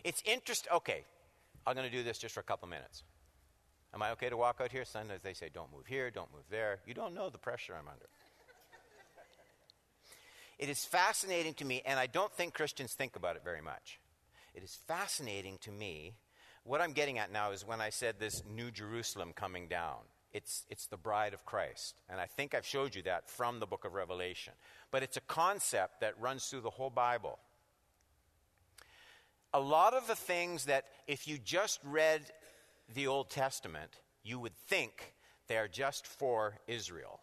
it's 0.04 0.22
interesting. 0.24 0.70
Okay, 0.72 1.04
I'm 1.66 1.74
going 1.74 1.90
to 1.90 1.96
do 1.96 2.02
this 2.02 2.18
just 2.18 2.34
for 2.34 2.40
a 2.40 2.44
couple 2.44 2.68
minutes. 2.68 3.02
Am 3.94 4.02
I 4.02 4.10
okay 4.12 4.28
to 4.28 4.36
walk 4.36 4.60
out 4.60 4.70
here? 4.70 4.84
Sometimes 4.84 5.22
they 5.22 5.34
say, 5.34 5.48
don't 5.52 5.72
move 5.72 5.86
here, 5.86 6.10
don't 6.10 6.32
move 6.32 6.44
there. 6.50 6.80
You 6.86 6.94
don't 6.94 7.14
know 7.14 7.30
the 7.30 7.38
pressure 7.38 7.74
I'm 7.78 7.88
under. 7.88 8.06
it 10.58 10.68
is 10.68 10.84
fascinating 10.84 11.54
to 11.54 11.64
me, 11.64 11.82
and 11.86 11.98
I 11.98 12.06
don't 12.06 12.32
think 12.32 12.54
Christians 12.54 12.92
think 12.92 13.16
about 13.16 13.36
it 13.36 13.42
very 13.44 13.62
much. 13.62 14.00
It 14.54 14.62
is 14.62 14.78
fascinating 14.86 15.58
to 15.62 15.70
me. 15.70 16.14
What 16.64 16.80
I'm 16.80 16.92
getting 16.92 17.18
at 17.18 17.32
now 17.32 17.52
is 17.52 17.66
when 17.66 17.80
I 17.80 17.90
said 17.90 18.16
this 18.18 18.42
New 18.48 18.70
Jerusalem 18.70 19.32
coming 19.34 19.68
down. 19.68 19.98
it's, 20.34 20.64
it's 20.68 20.86
the 20.86 20.96
bride 20.96 21.32
of 21.32 21.46
Christ. 21.46 21.94
And 22.10 22.20
I 22.20 22.26
think 22.26 22.54
I've 22.54 22.66
showed 22.66 22.94
you 22.94 23.02
that 23.02 23.30
from 23.30 23.60
the 23.60 23.66
book 23.66 23.84
of 23.84 23.94
Revelation. 23.94 24.52
But 24.90 25.04
it's 25.04 25.16
a 25.16 25.22
concept 25.22 26.00
that 26.00 26.20
runs 26.20 26.46
through 26.46 26.62
the 26.62 26.70
whole 26.70 26.90
Bible. 26.90 27.38
A 29.54 29.60
lot 29.60 29.94
of 29.94 30.06
the 30.06 30.16
things 30.16 30.66
that, 30.66 30.84
if 31.06 31.26
you 31.26 31.38
just 31.38 31.80
read 31.84 32.20
the 32.92 33.06
Old 33.06 33.30
Testament, 33.30 34.00
you 34.22 34.38
would 34.38 34.56
think 34.56 35.14
they're 35.48 35.68
just 35.68 36.06
for 36.06 36.58
Israel. 36.66 37.20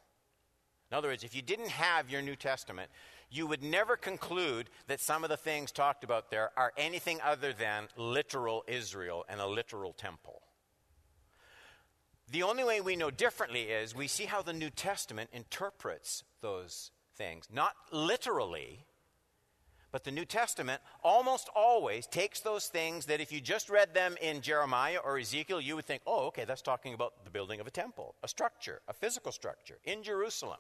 In 0.90 0.98
other 0.98 1.10
words, 1.10 1.24
if 1.24 1.36
you 1.36 1.42
didn't 1.42 1.70
have 1.70 2.10
your 2.10 2.22
New 2.22 2.36
Testament, 2.36 2.90
you 3.30 3.48
would 3.48 3.62
never 3.62 3.96
conclude 3.96 4.70
that 4.88 5.00
some 5.00 5.24
of 5.24 5.30
the 5.30 5.38
things 5.38 5.72
talked 5.72 6.04
about 6.04 6.32
there 6.32 6.52
are 6.58 6.74
anything 6.78 7.20
other 7.24 7.54
than 7.54 7.88
literal 7.96 8.64
Israel 8.68 9.26
and 9.30 9.40
a 9.40 9.48
literal 9.48 9.94
temple. 9.94 10.42
The 12.30 12.44
only 12.44 12.64
way 12.64 12.80
we 12.80 12.96
know 12.96 13.12
differently 13.12 13.64
is 13.64 13.94
we 13.94 14.08
see 14.08 14.26
how 14.26 14.42
the 14.42 14.54
New 14.54 14.70
Testament 14.70 15.30
interprets 15.34 16.24
those 16.42 16.92
things. 17.18 17.48
Not 17.54 17.74
literally, 17.92 18.86
but 19.92 20.04
the 20.04 20.12
New 20.12 20.26
Testament 20.26 20.82
almost 21.04 21.50
always 21.56 22.08
takes 22.08 22.40
those 22.40 22.68
things 22.68 23.06
that 23.08 23.20
if 23.20 23.32
you 23.32 23.42
just 23.42 23.70
read 23.70 23.94
them 23.94 24.16
in 24.22 24.42
Jeremiah 24.42 25.00
or 25.04 25.18
Ezekiel, 25.18 25.60
you 25.60 25.76
would 25.76 25.86
think, 25.86 26.02
oh, 26.08 26.28
okay, 26.28 26.46
that's 26.46 26.62
talking 26.62 26.94
about 26.94 27.24
the 27.26 27.30
building 27.30 27.60
of 27.60 27.68
a 27.68 27.72
temple, 27.72 28.16
a 28.24 28.28
structure, 28.28 28.82
a 28.88 28.94
physical 28.94 29.32
structure 29.32 29.80
in 29.84 30.02
Jerusalem. 30.04 30.60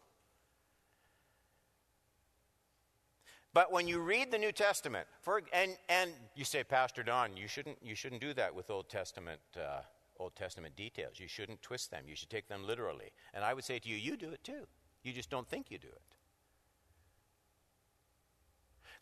But 3.53 3.71
when 3.71 3.87
you 3.87 3.99
read 3.99 4.31
the 4.31 4.37
New 4.37 4.51
Testament, 4.51 5.07
for, 5.21 5.41
and, 5.51 5.75
and 5.89 6.11
you 6.35 6.45
say, 6.45 6.63
Pastor 6.63 7.03
Don, 7.03 7.35
you 7.35 7.47
shouldn't, 7.47 7.77
you 7.81 7.95
shouldn't 7.95 8.21
do 8.21 8.33
that 8.33 8.53
with 8.55 8.69
Old 8.69 8.89
Testament, 8.89 9.41
uh, 9.57 9.81
Old 10.17 10.35
Testament 10.35 10.75
details. 10.77 11.19
You 11.19 11.27
shouldn't 11.27 11.61
twist 11.61 11.91
them. 11.91 12.03
You 12.07 12.15
should 12.15 12.29
take 12.29 12.47
them 12.47 12.65
literally. 12.65 13.11
And 13.33 13.43
I 13.43 13.53
would 13.53 13.65
say 13.65 13.79
to 13.79 13.89
you, 13.89 13.97
you 13.97 14.15
do 14.15 14.29
it 14.29 14.43
too. 14.43 14.67
You 15.03 15.11
just 15.11 15.29
don't 15.29 15.49
think 15.49 15.69
you 15.69 15.77
do 15.77 15.87
it. 15.87 16.01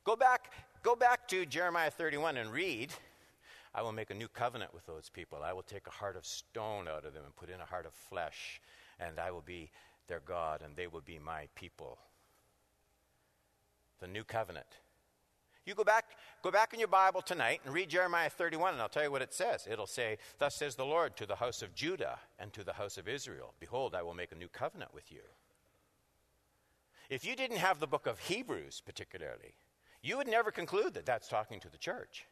Go 0.04 0.16
back, 0.16 0.52
go 0.84 0.96
back 0.96 1.28
to 1.30 1.46
Jeremiah 1.46 1.92
31 1.92 2.38
and 2.38 2.52
read. 2.52 2.92
I 3.74 3.82
will 3.82 3.92
make 3.92 4.10
a 4.10 4.16
new 4.16 4.28
covenant 4.28 4.74
with 4.74 4.86
those 4.86 5.10
people. 5.10 5.40
I 5.44 5.54
will 5.54 5.64
take 5.64 5.88
a 5.88 5.92
heart 5.92 6.16
of 6.16 6.26
stone 6.26 6.88
out 6.88 7.06
of 7.06 7.14
them 7.14 7.24
and 7.24 7.36
put 7.36 7.50
in 7.50 7.62
a 7.62 7.66
heart 7.66 7.86
of 7.86 7.94
flesh, 7.94 8.62
and 9.00 9.20
I 9.20 9.32
will 9.32 9.44
be 9.44 9.70
their 10.08 10.22
God, 10.26 10.62
and 10.64 10.76
they 10.76 10.88
will 10.88 11.02
be 11.02 11.20
my 11.20 11.48
people 11.56 12.00
the 14.00 14.08
new 14.08 14.24
covenant. 14.24 14.66
You 15.66 15.76
go 15.76 15.84
back, 15.84 16.06
go 16.42 16.52
back 16.52 16.74
in 16.74 16.80
your 16.80 16.88
Bible 16.88 17.22
tonight 17.22 17.62
and 17.64 17.74
read 17.74 17.90
Jeremiah 17.90 18.30
31, 18.30 18.74
and 18.74 18.82
I'll 18.82 18.90
tell 18.90 19.04
you 19.04 19.12
what 19.12 19.22
it 19.22 19.34
says. 19.34 19.68
It'll 19.70 19.86
say, 19.86 20.18
Thus 20.40 20.56
says 20.56 20.76
the 20.76 20.86
Lord 20.86 21.16
to 21.18 21.26
the 21.26 21.36
house 21.36 21.62
of 21.62 21.76
Judah 21.76 22.18
and 22.40 22.52
to 22.54 22.64
the 22.64 22.74
house 22.74 22.98
of 22.98 23.08
Israel 23.08 23.54
Behold, 23.60 23.94
I 23.94 24.02
will 24.02 24.14
make 24.14 24.32
a 24.32 24.36
new 24.36 24.48
covenant 24.48 24.94
with 24.94 25.12
you. 25.12 25.22
If 27.10 27.26
you 27.26 27.36
didn't 27.36 27.58
have 27.58 27.80
the 27.80 27.88
book 27.88 28.08
of 28.08 28.20
Hebrews, 28.20 28.82
particularly, 28.86 29.56
you 30.02 30.18
would 30.18 30.28
never 30.28 30.52
conclude 30.52 30.94
that 30.94 31.06
that's 31.06 31.28
talking 31.28 31.60
to 31.60 31.70
the 31.70 31.78
church. 31.78 32.26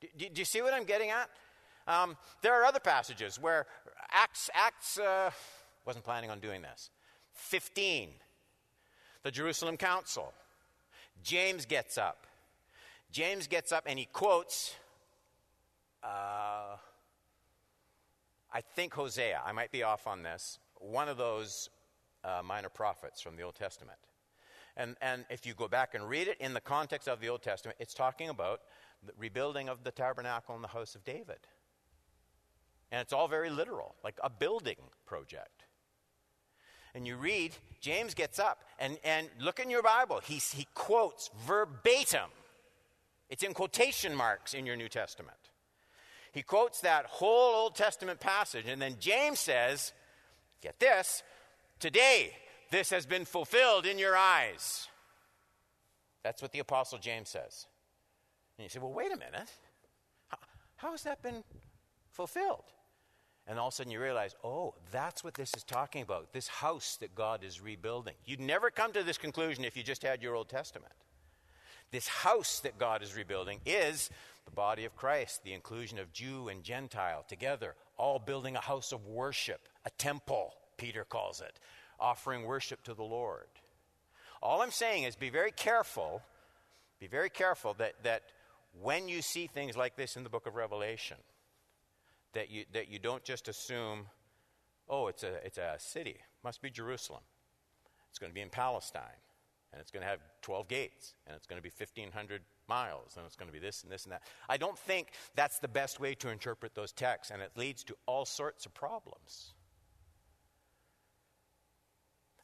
Do, 0.00 0.28
do, 0.28 0.40
you 0.40 0.44
see 0.44 0.60
what 0.60 0.74
I'm 0.74 0.84
getting 0.84 1.10
at? 1.10 1.30
Um, 1.86 2.16
there 2.42 2.60
are 2.60 2.64
other 2.64 2.80
passages 2.80 3.40
where 3.40 3.66
Acts, 4.10 4.50
Acts 4.54 4.98
uh, 4.98 5.30
wasn't 5.86 6.04
planning 6.04 6.30
on 6.30 6.40
doing 6.40 6.62
this. 6.62 6.90
15 7.32 8.10
the 9.24 9.30
Jerusalem 9.30 9.76
Council. 9.76 10.32
James 11.22 11.66
gets 11.66 11.98
up. 11.98 12.26
James 13.10 13.48
gets 13.48 13.72
up 13.72 13.84
and 13.86 13.98
he 13.98 14.04
quotes, 14.04 14.74
uh, 16.02 16.76
I 18.52 18.60
think 18.76 18.92
Hosea, 18.92 19.40
I 19.44 19.52
might 19.52 19.72
be 19.72 19.82
off 19.82 20.06
on 20.06 20.22
this, 20.22 20.58
one 20.78 21.08
of 21.08 21.16
those 21.16 21.70
uh, 22.22 22.42
minor 22.44 22.68
prophets 22.68 23.20
from 23.20 23.36
the 23.36 23.42
Old 23.42 23.54
Testament. 23.54 23.98
And, 24.76 24.96
and 25.00 25.24
if 25.30 25.46
you 25.46 25.54
go 25.54 25.68
back 25.68 25.94
and 25.94 26.08
read 26.08 26.28
it 26.28 26.38
in 26.40 26.52
the 26.52 26.60
context 26.60 27.08
of 27.08 27.20
the 27.20 27.28
Old 27.28 27.42
Testament, 27.42 27.76
it's 27.80 27.94
talking 27.94 28.28
about 28.28 28.60
the 29.06 29.12
rebuilding 29.18 29.68
of 29.68 29.84
the 29.84 29.90
tabernacle 29.92 30.54
and 30.54 30.64
the 30.64 30.68
house 30.68 30.94
of 30.94 31.04
David. 31.04 31.38
And 32.90 33.00
it's 33.00 33.12
all 33.12 33.28
very 33.28 33.50
literal, 33.50 33.94
like 34.02 34.18
a 34.22 34.30
building 34.30 34.76
project 35.06 35.64
and 36.94 37.06
you 37.06 37.16
read, 37.16 37.52
James 37.80 38.14
gets 38.14 38.38
up 38.38 38.62
and, 38.78 38.98
and 39.02 39.28
look 39.40 39.58
in 39.58 39.68
your 39.68 39.82
Bible. 39.82 40.20
He, 40.22 40.36
he 40.36 40.66
quotes 40.74 41.28
verbatim. 41.44 42.30
It's 43.28 43.42
in 43.42 43.52
quotation 43.52 44.14
marks 44.14 44.54
in 44.54 44.64
your 44.64 44.76
New 44.76 44.88
Testament. 44.88 45.36
He 46.30 46.42
quotes 46.42 46.80
that 46.80 47.06
whole 47.06 47.54
Old 47.54 47.74
Testament 47.74 48.20
passage, 48.20 48.66
and 48.68 48.80
then 48.80 48.96
James 49.00 49.40
says, 49.40 49.92
Get 50.60 50.78
this, 50.80 51.22
today 51.80 52.32
this 52.74 52.90
has 52.90 53.06
been 53.06 53.24
fulfilled 53.24 53.86
in 53.86 53.98
your 53.98 54.16
eyes. 54.16 54.88
That's 56.24 56.42
what 56.42 56.50
the 56.50 56.58
Apostle 56.58 56.98
James 56.98 57.28
says. 57.28 57.66
And 58.58 58.64
you 58.64 58.68
say, 58.68 58.80
Well, 58.80 58.92
wait 58.92 59.12
a 59.12 59.16
minute. 59.16 59.48
How, 60.28 60.38
how 60.76 60.90
has 60.90 61.04
that 61.04 61.22
been 61.22 61.44
fulfilled? 62.10 62.64
And 63.46 63.58
all 63.58 63.68
of 63.68 63.74
a 63.74 63.76
sudden 63.76 63.92
you 63.92 64.00
realize, 64.00 64.34
oh, 64.42 64.74
that's 64.90 65.22
what 65.22 65.34
this 65.34 65.52
is 65.54 65.62
talking 65.64 66.00
about 66.00 66.32
this 66.32 66.48
house 66.48 66.96
that 66.96 67.14
God 67.14 67.44
is 67.44 67.60
rebuilding. 67.60 68.14
You'd 68.24 68.40
never 68.40 68.70
come 68.70 68.90
to 68.92 69.02
this 69.02 69.18
conclusion 69.18 69.66
if 69.66 69.76
you 69.76 69.82
just 69.82 70.02
had 70.02 70.22
your 70.22 70.34
Old 70.34 70.48
Testament. 70.48 70.94
This 71.90 72.08
house 72.08 72.60
that 72.60 72.78
God 72.78 73.02
is 73.02 73.14
rebuilding 73.14 73.60
is 73.66 74.08
the 74.46 74.50
body 74.50 74.86
of 74.86 74.96
Christ, 74.96 75.44
the 75.44 75.52
inclusion 75.52 75.98
of 75.98 76.10
Jew 76.10 76.48
and 76.48 76.64
Gentile 76.64 77.22
together, 77.28 77.74
all 77.98 78.18
building 78.18 78.56
a 78.56 78.60
house 78.60 78.92
of 78.92 79.06
worship, 79.06 79.68
a 79.84 79.90
temple, 79.90 80.54
Peter 80.78 81.04
calls 81.04 81.42
it, 81.42 81.60
offering 82.00 82.44
worship 82.44 82.82
to 82.84 82.94
the 82.94 83.02
Lord. 83.02 83.46
All 84.42 84.62
I'm 84.62 84.70
saying 84.70 85.04
is 85.04 85.16
be 85.16 85.30
very 85.30 85.52
careful, 85.52 86.22
be 87.00 87.06
very 87.06 87.30
careful 87.30 87.74
that, 87.78 87.94
that 88.02 88.22
when 88.80 89.08
you 89.08 89.22
see 89.22 89.46
things 89.46 89.76
like 89.76 89.96
this 89.96 90.16
in 90.16 90.22
the 90.22 90.28
book 90.28 90.46
of 90.46 90.54
Revelation, 90.54 91.16
that 92.34 92.50
you, 92.50 92.64
that 92.72 92.88
you 92.88 92.98
don't 92.98 93.24
just 93.24 93.48
assume, 93.48 94.06
oh, 94.88 95.06
it's 95.06 95.22
a, 95.22 95.44
it's 95.46 95.58
a 95.58 95.76
city, 95.78 96.16
must 96.42 96.60
be 96.60 96.70
Jerusalem. 96.70 97.22
It's 98.10 98.18
going 98.18 98.30
to 98.30 98.34
be 98.34 98.42
in 98.42 98.50
Palestine, 98.50 99.20
and 99.72 99.80
it's 99.80 99.90
going 99.90 100.02
to 100.02 100.08
have 100.08 100.20
12 100.42 100.68
gates, 100.68 101.14
and 101.26 101.34
it's 101.34 101.46
going 101.46 101.58
to 101.58 101.62
be 101.62 101.72
1,500 101.76 102.42
miles, 102.68 103.14
and 103.16 103.26
it's 103.26 103.36
going 103.36 103.48
to 103.48 103.52
be 103.52 103.58
this 103.58 103.82
and 103.82 103.90
this 103.90 104.04
and 104.04 104.12
that. 104.12 104.22
I 104.48 104.56
don't 104.56 104.78
think 104.78 105.08
that's 105.34 105.58
the 105.58 105.68
best 105.68 106.00
way 106.00 106.14
to 106.16 106.28
interpret 106.28 106.74
those 106.74 106.92
texts, 106.92 107.32
and 107.32 107.42
it 107.42 107.52
leads 107.56 107.82
to 107.84 107.96
all 108.06 108.24
sorts 108.24 108.66
of 108.66 108.74
problems. 108.74 109.53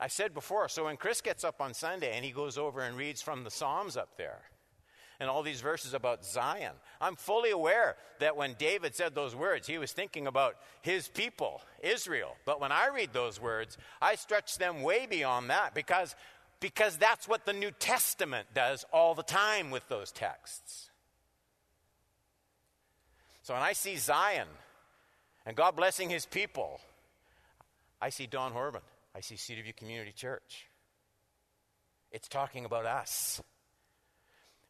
I 0.01 0.09
said 0.09 0.35
before, 0.35 0.69
so 0.69 0.87
when 0.87 0.97
Chris 0.97 1.21
gets 1.21 1.45
up 1.45 1.61
on 1.61 1.75
Sunday 1.75 2.17
and 2.17 2.25
he 2.25 2.33
goes 2.33 2.57
over 2.57 2.81
and 2.81 2.97
reads 2.97 3.21
from 3.21 3.45
the 3.45 3.51
Psalms 3.51 3.97
up 3.97 4.17
there, 4.17 4.41
and 5.21 5.29
all 5.29 5.43
these 5.43 5.61
verses 5.61 5.93
about 5.93 6.25
Zion. 6.25 6.73
I'm 6.99 7.15
fully 7.15 7.51
aware 7.51 7.97
that 8.21 8.37
when 8.37 8.55
David 8.59 8.95
said 8.95 9.15
those 9.15 9.37
words, 9.37 9.67
he 9.67 9.77
was 9.77 9.93
thinking 9.93 10.27
about 10.27 10.57
his 10.81 11.09
people, 11.09 11.61
Israel. 11.83 12.37
But 12.47 12.59
when 12.59 12.73
I 12.73 12.89
read 12.89 13.13
those 13.13 13.41
words, 13.41 13.77
I 14.01 14.15
stretch 14.15 14.57
them 14.57 14.83
way 14.83 15.07
beyond 15.07 15.51
that 15.51 15.75
because, 15.75 16.17
because 16.59 16.97
that's 16.97 17.29
what 17.29 17.45
the 17.45 17.53
New 17.53 17.71
Testament 17.71 18.49
does 18.55 18.87
all 18.93 19.15
the 19.15 19.23
time 19.23 19.71
with 19.71 19.87
those 19.89 20.11
texts. 20.11 20.89
So 23.43 23.53
when 23.53 23.63
I 23.63 23.75
see 23.75 23.97
Zion 23.97 24.49
and 25.45 25.55
God 25.55 25.77
blessing 25.77 26.09
his 26.09 26.25
people, 26.25 26.81
I 28.01 28.09
see 28.09 28.27
Don 28.27 28.55
Horban. 28.55 28.81
I 29.15 29.21
see 29.21 29.35
Cedarview 29.35 29.77
Community 29.77 30.13
Church. 30.13 30.69
It's 32.13 32.29
talking 32.29 32.65
about 32.65 32.87
us 32.87 33.41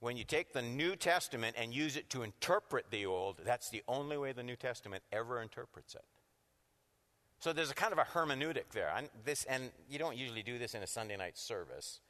when 0.00 0.16
you 0.16 0.24
take 0.24 0.52
the 0.52 0.62
New 0.62 0.96
Testament 0.96 1.56
and 1.58 1.74
use 1.74 1.96
it 1.96 2.08
to 2.10 2.22
interpret 2.22 2.86
the 2.90 3.06
Old, 3.06 3.36
that's 3.44 3.68
the 3.68 3.82
only 3.86 4.16
way 4.16 4.32
the 4.32 4.42
New 4.42 4.56
Testament 4.56 5.04
ever 5.12 5.40
interprets 5.40 5.94
it. 5.94 6.04
So 7.38 7.52
there's 7.52 7.70
a 7.70 7.74
kind 7.74 7.92
of 7.92 7.98
a 7.98 8.04
hermeneutic 8.04 8.70
there. 8.72 8.92
And, 8.94 9.08
this, 9.24 9.44
and 9.44 9.70
you 9.88 9.98
don't 9.98 10.16
usually 10.16 10.42
do 10.42 10.58
this 10.58 10.74
in 10.74 10.82
a 10.82 10.86
Sunday 10.86 11.16
night 11.16 11.38
service. 11.38 12.00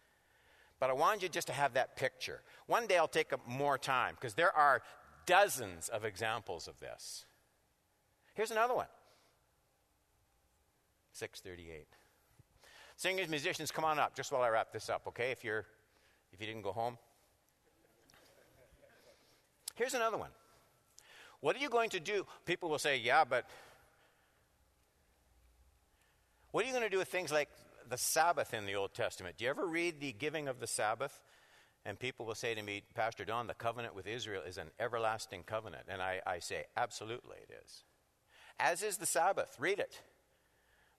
But 0.79 0.91
I 0.91 0.93
wanted 0.93 1.23
you 1.23 1.29
just 1.29 1.49
to 1.49 1.53
have 1.53 1.75
that 1.75 1.97
picture. 1.97 2.43
One 2.67 2.87
day 2.87 2.97
I'll 2.97 3.09
take 3.09 3.33
more 3.47 3.77
time 3.77 4.15
because 4.15 4.35
there 4.35 4.57
are 4.57 4.83
dozens 5.27 5.89
of 5.89 6.05
examples 6.05 6.69
of 6.69 6.79
this. 6.81 7.27
Here's 8.35 8.51
another 8.51 8.75
one 8.75 8.87
638. 11.13 11.87
Singers, 13.01 13.31
musicians, 13.31 13.71
come 13.71 13.87
on 13.87 13.99
up 13.99 14.15
just 14.15 14.31
while 14.31 14.43
I 14.43 14.51
wrap 14.51 14.75
this 14.75 14.91
up, 14.91 15.05
okay? 15.09 15.31
If 15.31 15.43
you're 15.43 15.65
if 16.35 16.39
you 16.39 16.47
didn't 16.47 16.61
go 16.61 16.73
home. 16.73 16.99
Here's 19.75 19.95
another 19.95 20.19
one. 20.19 20.29
What 21.41 21.57
are 21.57 21.61
you 21.61 21.71
going 21.71 21.89
to 21.91 22.01
do? 22.01 22.27
People 22.45 22.69
will 22.69 22.79
say, 22.79 22.99
yeah, 22.99 23.25
but 23.25 23.49
what 26.51 26.63
are 26.63 26.67
you 26.67 26.75
going 26.75 26.85
to 26.85 26.91
do 26.91 26.99
with 26.99 27.09
things 27.09 27.33
like 27.33 27.49
the 27.89 27.97
Sabbath 27.97 28.53
in 28.53 28.67
the 28.67 28.75
Old 28.75 28.93
Testament? 28.93 29.39
Do 29.39 29.45
you 29.45 29.51
ever 29.51 29.67
read 29.67 29.99
the 29.99 30.13
giving 30.13 30.47
of 30.47 30.61
the 30.61 30.67
Sabbath? 30.67 31.23
And 31.87 31.99
people 31.99 32.27
will 32.27 32.35
say 32.35 32.55
to 32.55 32.61
me, 32.61 32.83
Pastor 32.95 33.25
Don, 33.25 33.47
the 33.47 33.55
covenant 33.55 33.95
with 33.95 34.07
Israel 34.07 34.43
is 34.47 34.59
an 34.59 34.71
everlasting 34.79 35.45
covenant. 35.45 35.85
And 35.89 36.03
I, 36.03 36.21
I 36.27 36.41
say, 36.41 36.65
absolutely 36.77 37.39
it 37.49 37.55
is. 37.65 37.85
as 38.59 38.83
is 38.83 38.99
the 38.99 39.07
Sabbath. 39.07 39.57
Read 39.59 39.79
it. 39.79 40.03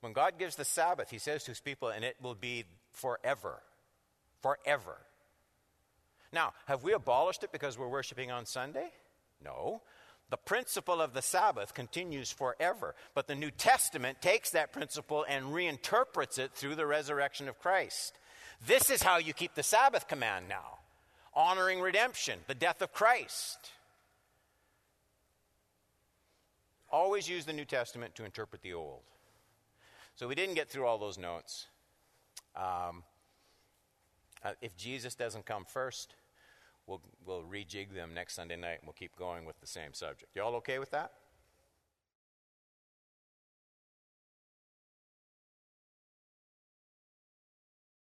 When 0.02 0.14
God 0.14 0.38
gives 0.38 0.56
the 0.56 0.66
Sabbath, 0.66 1.10
He 1.10 1.18
says 1.18 1.44
to 1.46 1.52
His 1.52 1.60
people, 1.60 1.90
and 1.90 2.04
it 2.04 2.18
will 2.22 2.36
be 2.36 2.66
forever. 2.92 3.62
Forever. 4.42 4.98
Now, 6.34 6.54
have 6.68 6.84
we 6.84 6.94
abolished 6.94 7.44
it 7.44 7.52
because 7.52 7.78
we're 7.78 7.88
worshiping 7.88 8.32
on 8.32 8.46
Sunday? 8.46 8.90
No. 9.44 9.82
The 10.30 10.38
principle 10.38 11.02
of 11.02 11.14
the 11.14 11.22
Sabbath 11.22 11.74
continues 11.74 12.32
forever, 12.32 12.96
but 13.14 13.28
the 13.28 13.36
New 13.36 13.52
Testament 13.52 14.22
takes 14.22 14.52
that 14.52 14.72
principle 14.72 15.26
and 15.28 15.48
reinterprets 15.48 16.40
it 16.40 16.52
through 16.54 16.76
the 16.76 16.86
resurrection 16.86 17.50
of 17.50 17.60
Christ. 17.60 18.14
This 18.66 18.90
is 18.90 19.04
how 19.04 19.18
you 19.18 19.34
keep 19.34 19.56
the 19.56 19.64
Sabbath 19.64 20.08
command 20.08 20.48
now 20.48 20.80
honoring 21.34 21.80
redemption, 21.80 22.40
the 22.48 22.56
death 22.56 22.82
of 22.82 22.94
Christ. 22.94 23.72
Always 26.92 27.30
use 27.30 27.46
the 27.46 27.54
New 27.54 27.66
Testament 27.66 28.16
to 28.16 28.26
interpret 28.26 28.62
the 28.62 28.74
Old. 28.74 29.02
So 30.16 30.28
we 30.28 30.36
didn't 30.36 30.56
get 30.56 30.70
through 30.70 30.86
all 30.86 30.98
those 30.98 31.18
notes. 31.18 31.68
Um, 32.56 33.04
uh, 34.44 34.54
if 34.62 34.76
Jesus 34.76 35.16
doesn't 35.16 35.46
come 35.46 35.66
first, 35.66 36.16
we'll, 36.88 37.02
we'll 37.26 37.44
rejig 37.44 37.94
them 37.94 38.14
next 38.14 38.36
Sunday 38.36 38.56
night 38.56 38.80
and 38.80 38.86
we'll 38.86 38.94
keep 38.94 39.16
going 39.16 39.46
with 39.46 39.60
the 39.60 39.68
same 39.68 39.94
subject. 39.94 40.36
You 40.36 40.42
all 40.44 40.56
okay 40.56 40.80
with 40.80 40.92
that? 40.92 41.12